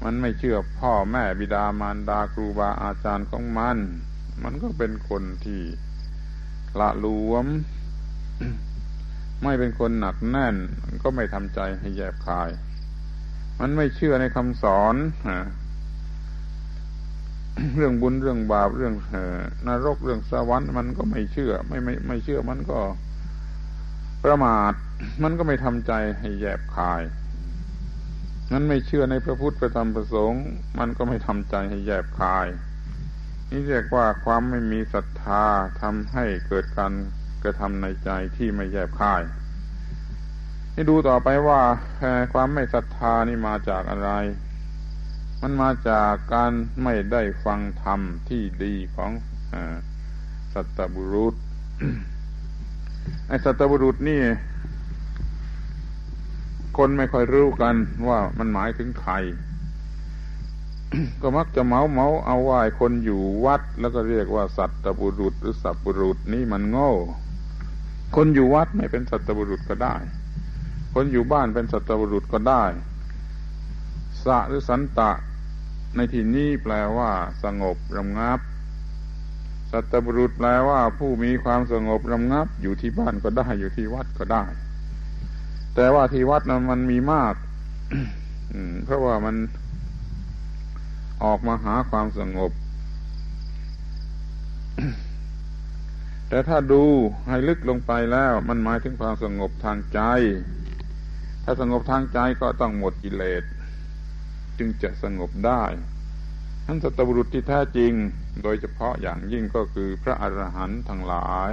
[0.04, 3.78] มันไม่เชื่อพ่อแม่บิดามารดาครูบาอาจารย์ของมัน
[4.44, 5.62] มันก็เป็นคนที่
[6.78, 7.46] ละลวม
[9.42, 10.56] ไม่เป็นคนหนักแน่น
[11.02, 12.50] ก็ไม่ทำใจให้แยบคาย
[13.60, 14.94] มันไม่เชื่อในคำสอน
[17.76, 18.94] เรื่องบุญเรื่องบาปเรื่อง
[19.66, 22.78] นรกเรื่องสวรรค์มันก็ไม่เชื่อ ไม่ไม่ไม่เชื่อมันก็
[24.24, 24.72] ประมาท
[25.22, 27.02] มันก็ไม่ทำใจให้แยบคาย
[28.52, 30.44] นั้นไม่เชื่อในพระพุทธพระธรรมพระสงฆ์
[30.78, 32.46] มันก็ไม่ทำใจให้แยบคาย
[33.50, 35.44] นี่เรียกว่าความไม่มีศรัทธา
[35.82, 36.92] ทำให้เกิดการ
[37.42, 39.22] กระทำในใจที่ไม่แยบคาย
[40.78, 41.60] นี่ดูต่อไปว่า
[42.32, 44.10] ความไม่ศรัทธานี่มาจากอะไร
[45.42, 46.52] มันมาจากการ
[46.82, 49.10] ไม่ได้ฟังธรรมที่ดีของ
[49.52, 49.54] อ
[50.54, 51.34] สัตบุรุษ
[53.28, 54.22] ไอ้สัตบุรุษนี่
[56.78, 57.74] คนไม่ค่อยรู้กัน
[58.08, 59.12] ว่ามันหมายถึงใคร
[61.22, 66.92] ก็มักจะเมาเมาเอาว่าคนอยู่วัด แล้วก็เรียกว่าสัตบุรุษ หรือสัตบุรุษนี่มันโง่
[68.16, 69.96] คนอยู่วัดไม่เป็นสัตบุรุษก็ได้
[70.98, 72.64] คนอยู่บ้านเป็นสัตบุรุษก็ได้
[74.24, 75.12] สะหรือสันตะ
[75.96, 77.10] ในที่นี้แปลว่า
[77.42, 78.40] สงบรำงับ
[79.72, 84.44] สัตบุรุษแปลว่า ผู้มีความสงบรำงับ อยู่ที่บ้านก็ได้อยู่ที่วัดก็ได้
[85.74, 87.34] แต่ว่าที่วัดนะมันมีมาก
[88.84, 89.36] เพราะว่ามัน
[91.24, 92.52] ออกมาหาความสงบ
[96.28, 96.82] แต่ถ้าดู
[97.28, 100.00] ให้ลึกลงไปแล้ว มันหมายถึงความสงบทางใจ
[101.48, 103.42] ถ้าสงบทางใจก็ต้องหมดกิเลส
[104.58, 105.62] จึงจะสงบได้
[106.66, 107.92] ท่านสัตบุรุษที่แท้จริง
[108.42, 111.52] โดยเฉพาะอย่างยิ่งก็คือพระอรหันต์ทั้งหลาย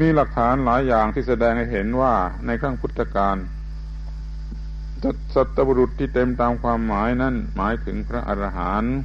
[0.00, 2.14] มีหลักฐานหลายอย่างที่แสดงให้เห็นว่า
[2.46, 3.36] ในครั้งพุทธกาล
[5.34, 8.96] สัตบุรุษที่เต็มตามความหมายนั้นหมายถึงพระอรหันต์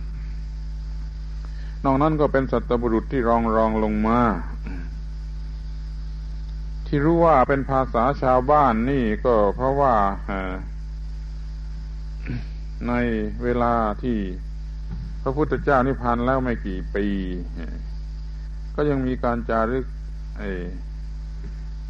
[1.83, 4.19] นอกนั้นก็เป็นสัตบุรุษที่รองรองลงมา
[6.95, 9.95] ที่รู้ว่าเป็นภาษาชาวบ้านนี่ก็เพราะว่า
[12.87, 12.93] ใน
[13.43, 14.17] เวลาที่
[15.21, 17.05] พระพุทธเจ้านิพพานแล้วไม่กี่ปี
[18.75, 19.85] ก็ยังมีการจารึก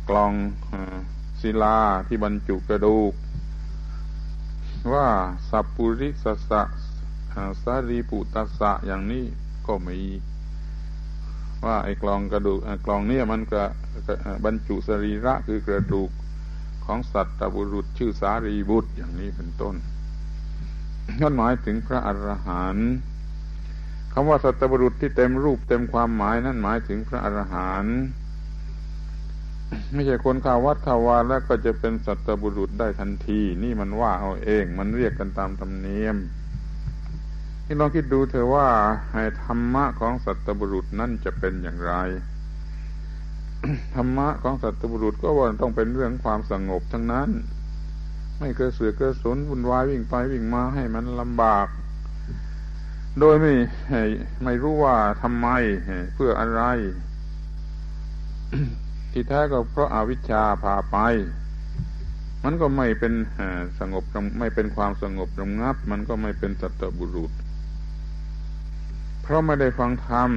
[0.10, 0.34] กลอง
[1.42, 3.14] ศิลาที่บรรจุกระดูก
[4.94, 5.08] ว่า
[5.50, 6.62] สัพปุริสสะ
[7.64, 9.26] สารีปุตสะอย่างนี้
[9.68, 10.00] ก็มี
[11.66, 13.66] ว่าไอ้กลองกระดูกกลองเนี่ยมันกระ
[14.46, 16.10] บรรจุสรีระคือกระดูก
[16.86, 19.76] ของสัตว์ตบุรุษชื่อสารีบุตรอย่างนี้เป็นต้น
[21.22, 22.92] นั่นหมายถึงพระอรหันต์
[24.14, 27.98] คำว่าสัตบุรุษที่เต็มรูปเต็มความหมายนั่นหมายถึงพระอรหันต์
[29.94, 36.16] ไม่ใช่คนข่าววัดข่าววาแล้วก็จะเป็นสัตบุรุษได้ทันที นี่มันว่าเอาเอง มันเรียกกันตามธรรมเนียม
[37.66, 38.68] ที่ลองคิดดูเถอะว่า
[39.14, 41.94] ให้ธรรมะของสัตบุรุษนั่นจะเป็นอย่างไร
[43.96, 47.30] ธรรมะของสัตบุรุษก็ว่าต้องเป็นเรื่องความสงบทั้งนั้น
[48.40, 51.68] ไม่เกิดเสือเกิดสนวุ่นวายวิ่งไปวิ่งมาให้มันลำบาก
[53.20, 53.54] โดยไม่
[54.44, 55.48] ไม่รู้ว่าทำไม
[56.14, 56.62] เพื่ออะไร
[59.12, 60.98] ที่แท้ก็เพราะอาวิชชาพาไป
[62.44, 63.14] มันก็ไม่เป็น
[63.80, 64.04] สงบ
[64.40, 67.32] ไม่เป็นความสงบรงับ มันก็ไม่เป็นสัตบุรุษ
[69.26, 70.30] เพราะไม่ได้ฟังธรรม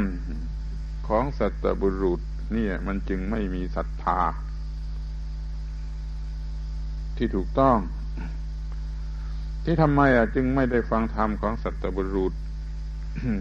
[1.09, 2.21] ของสัตบุรุษ
[2.57, 4.21] นี่มันจึงไม่มีศรัทธา
[7.17, 7.79] ที่ถูกต้อง
[9.65, 12.35] ที่ทำไมอะ จึงไม่ได้ฟังธรรมของสัตบุรุษ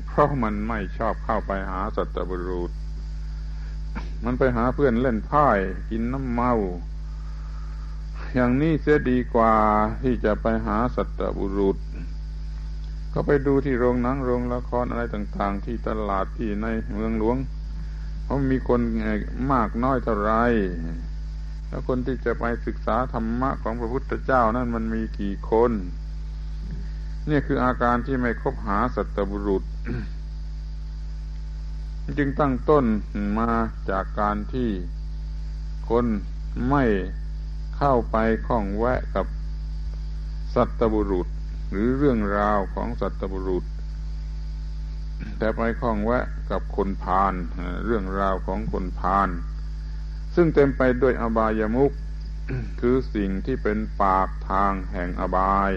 [0.05, 2.71] เพราะมันไม่ชอบเข้าไปหาสัตบุรุษ
[4.25, 5.47] มันไปหาเพื่อนเล่นไพ่
[5.89, 6.53] กินน้ำเมา
[8.33, 9.53] อย่างนี้เสียดีกว่า
[10.03, 11.77] ที่จะไปหาสัตบุรุษ
[13.17, 17.37] ก็ไปดูที่โรงหนังโรงละครอะไรต่าง ๆ ที่ตลาดที่ในเมืองหลวง
[18.23, 18.81] เขามีคน
[19.51, 20.33] มากน้อยเท่าไร
[21.67, 25.71] แล้วคนที่จะไปศึกษาธรรมะของพระพุทธเจ้านั่นมันมีกี่คน
[27.29, 29.63] นี่คืออาการที่ไม่คบหาสัตบุรุษ
[32.17, 32.85] จึงตั้งต้น
[33.39, 33.49] มา
[33.89, 34.69] จากการที่
[35.89, 36.05] คน
[36.69, 36.83] ไม่
[37.77, 39.25] เข้าไปข้องแวะกับ
[40.55, 41.27] สัตบุรุษ
[41.69, 43.65] หรือเรื่องราวของสัตบุรุษ
[45.37, 47.33] แต่ไปข้องแวะกับคนพาล
[47.85, 49.29] เรื่องราวของคนพาล
[50.35, 51.91] ซึ่งเต็มไปด้วยอบายามุข
[52.81, 55.71] คือสิ่งที่เป็นปากทางแห่งอบาย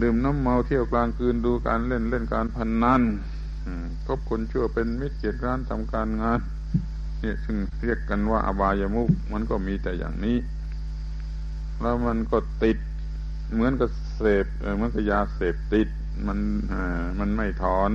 [0.00, 3.02] ดื่มน้ำเมาเที่ยวกลางคืนดูการเล่นเล่นการพนนัน
[4.06, 6.40] พบคนชั่วเป็นมิตรเกียรร้านทำการงาน
[7.20, 10.36] เนี่ยซึ่งเรียกกันว่าอบายามุขมันก็มีแต่อย่างนี้
[11.80, 12.78] แล้วมันก็ติด
[13.52, 14.46] เหมือนกับเสพ
[14.76, 15.88] เหมือนกับยาเสพติด
[16.26, 16.38] มัน
[17.18, 17.90] มันไม่ถอน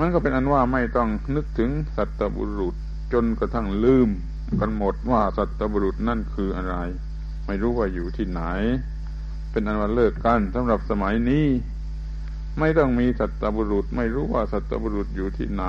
[0.00, 2.74] มันก็เป็นอันว่าไม่ต้องนึกถึงสัตบุรุษ
[3.12, 4.08] จนกระทั่งลืม
[4.60, 6.76] กันหมดว่าสัตบุรุษนั่นคืออะไร
[7.46, 8.42] ไม่รู้ว่าอยู่ที่ไหน
[9.50, 11.46] เป็นอันว่าเลิกกันสำหรับสมัยนี้
[12.58, 15.64] ไม่ต้องมีสัตบุรุษ ไม่รู้ว่าสัตบุรุษอยู่ที่ไหน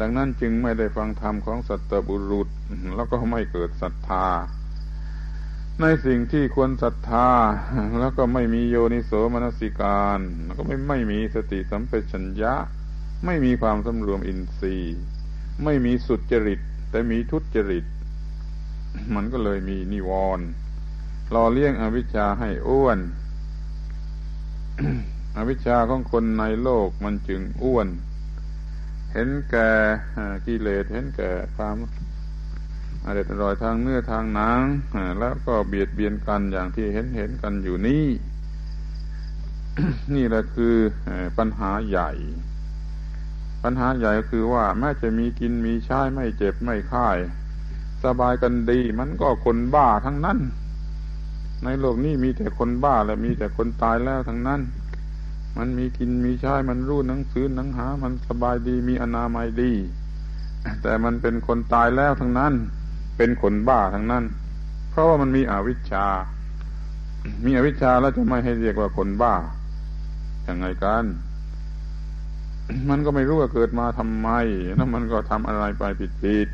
[0.00, 2.48] ดังนั้นจึงไม่ได้ฟังธรรมของสัตบุรุษ
[2.96, 4.26] แล้วก็ไม่เกิดศรัทธา
[5.82, 7.30] ในสิ่งที่ควรศรัทธา
[8.00, 12.54] แล้วก็ไม่มีโยนิโสมนสิการ แล้วก็ไม่ไม่มีสติสัมปชัญญะ
[13.26, 14.98] ไม่มีความสำรวมอินทรีย์
[15.64, 16.60] ไม่มีสุดจริต
[16.90, 17.84] แต่มีทุจริต
[19.14, 20.46] มันก็เลยมีนิวรณ์
[21.34, 22.98] รอเลี้ยงอวิชชาให้อ้วน
[25.36, 27.88] อวิชชาของคนในโลกมันจึงอ้วน
[29.12, 29.70] เห็นแก่
[30.46, 31.76] กิเลสเห็นแก่ความ
[33.06, 34.60] อร่อยอร่อยทางเนื้อทางหนัง
[35.18, 38.06] แล้วก็เบียดเบียนกันอย่างที่เห็นเห็นกันอยู่นี่
[40.14, 40.74] นี่แหละคือ
[41.38, 42.10] ปัญหาใหญ่
[43.64, 47.16] ปัญหาใหญ่คือว่าแม้จะมีกินมีใช้ไม่เจ็บไม่ค่าย
[48.04, 50.38] สบายกันดี มันก็คนบ้าทั้งนั้น
[51.64, 54.60] ในโลกนี้มีแต่คนบ้าและมีแต่คนตายแล้วทั้งนั้น
[55.56, 59.72] มันมีกินมีใช้มันรู้หนังสือหนังหา มันสบายดีมีอนามัยดี
[60.82, 62.54] แต่มันเป็นคนตายแล้วทั้งนั้น
[63.16, 64.24] เป็นคนบ้าทั้งนั้น
[64.90, 66.06] เพราะว่ามันมีอวิชชา
[67.46, 69.34] มีอวิชชาแล้วจะไม่ให้เรียกว่าคนบ้า
[70.44, 71.04] อย่างไงกัน
[72.90, 74.28] มันก็ไม่รู้ว่าเกิดมาทำไม
[74.76, 76.48] แล้วมันก็ทำอะไรไปผิดผิด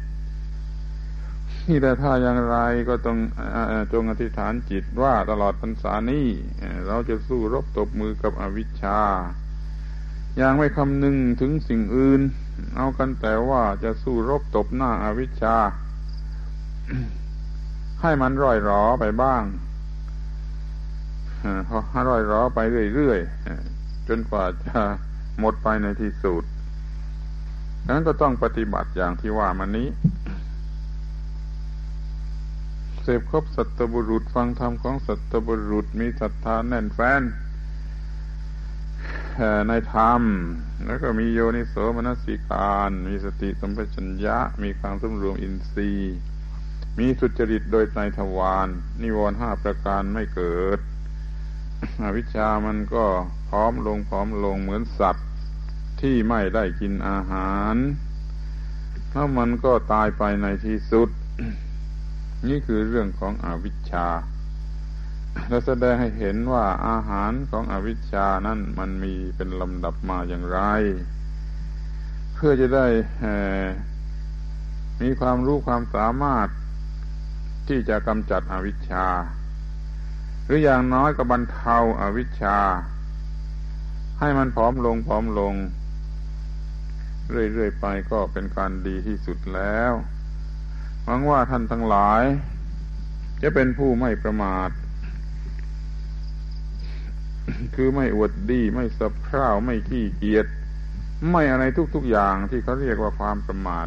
[1.69, 2.57] นี่แต่ถ้าอย่างไร
[2.89, 3.19] ก็ต้อง
[3.93, 6.27] จงอธิษฐานจิตว่าตลอดพรรษานี้
[6.87, 9.01] เราจะสู้รบตบมือกับอวิชชา
[10.37, 12.21] อย่างไม่คำนึงถึงสิ่งอื่น
[12.77, 15.57] เอากันแต่ว่าจะสู้รบตบหน้าอาวิชชา
[18.03, 19.43] ให้มันร่อยรอไปบ้าง
[21.69, 22.59] พอร่อยรอไป
[22.95, 24.79] เรื่อยๆจนกว่าจะ
[25.39, 26.45] หมดไปในที่สุด
[27.89, 29.89] นั้นก็ต้องปฏิบัติอย่างที่ว่ามานี้
[33.03, 37.23] เสพครบสัตบุรุษฟังธรรมของสัตบุรุษมีศรัทธาแน่นแฟ้น
[39.69, 40.23] ในธรรม
[40.87, 46.17] แล้วก็มีโยนิโสมนสิการ มีสติสัมปชัญญะ มีความสมรวมอินทรีย์
[46.99, 48.69] มีสุจริตโดยใจทวาร
[49.03, 50.79] นิวรณ์ห้าประการไม่เกิด
[52.03, 53.07] อวิชามันก็
[53.49, 55.29] พร้อมลงพร้อมลงเหมือนสัตว์
[56.01, 57.77] ที่ไม่ได้กินอาหาร
[59.11, 61.09] แล้วมันก็ตายไปในที่สุด
[62.49, 64.09] นี่คือเรื่องของอวิชชา
[65.49, 70.61] และแสดงให้เห็นว่าอาหารของอวิชชานั่นมันมีเป็นลำดับมาอย่างไร
[72.35, 72.87] เพื่อจะได้
[75.03, 76.49] มีความรู้ความสามารถ
[77.71, 79.07] ที่จะกำจัดอวิชชา
[80.45, 82.59] หรืออย่างน้อยก็บรรเทาอาวิชชา
[84.21, 85.55] ให้มันผอมลงผอมลง
[87.31, 89.93] เรื่อยๆไปก็เป็นการดีที่สุดแล้ว
[91.05, 92.23] หวังว่าท่านทั้งหลาย
[93.43, 94.71] จะเป็นผู้ไม่ประมาท
[97.75, 100.47] คือไม่อวดดีไม่สะเพร่าไม่ขี้เกียจ
[101.31, 101.65] ไม่อะไร
[101.95, 103.87] ทุกๆอย่างที่เขาเรียกว่าความประมาท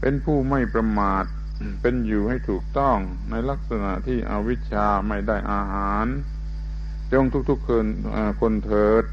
[0.00, 1.24] เป็นผู้ไม่ประมาท
[1.80, 2.98] เป็นอยู่ให้ถูกต้อง
[3.30, 6.06] ในลักษณะที่อวิชชาไม่ได้อาหาร
[7.12, 7.86] จงทุกๆคน
[8.40, 9.04] คนเถิด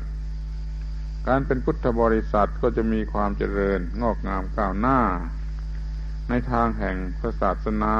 [1.28, 5.00] การเป็นพุทธบริษัทก็จะมีความเจริญงอกงามก้าวหน้า
[6.30, 7.96] ในทางแห่งพระศาสนา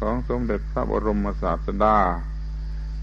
[0.00, 1.98] ของสมเด็จพระบรมศาสดา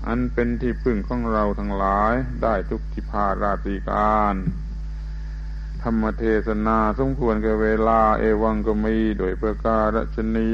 [0.08, 2.14] อันเป็นที่พึ่งของเราทั้งหลาย
[2.44, 4.36] ได้ทุกทิพาราตีการ
[5.84, 10.52] ธรรมเทศนาสมควรแก่เวลาเอวังก็มีโดยประการชนี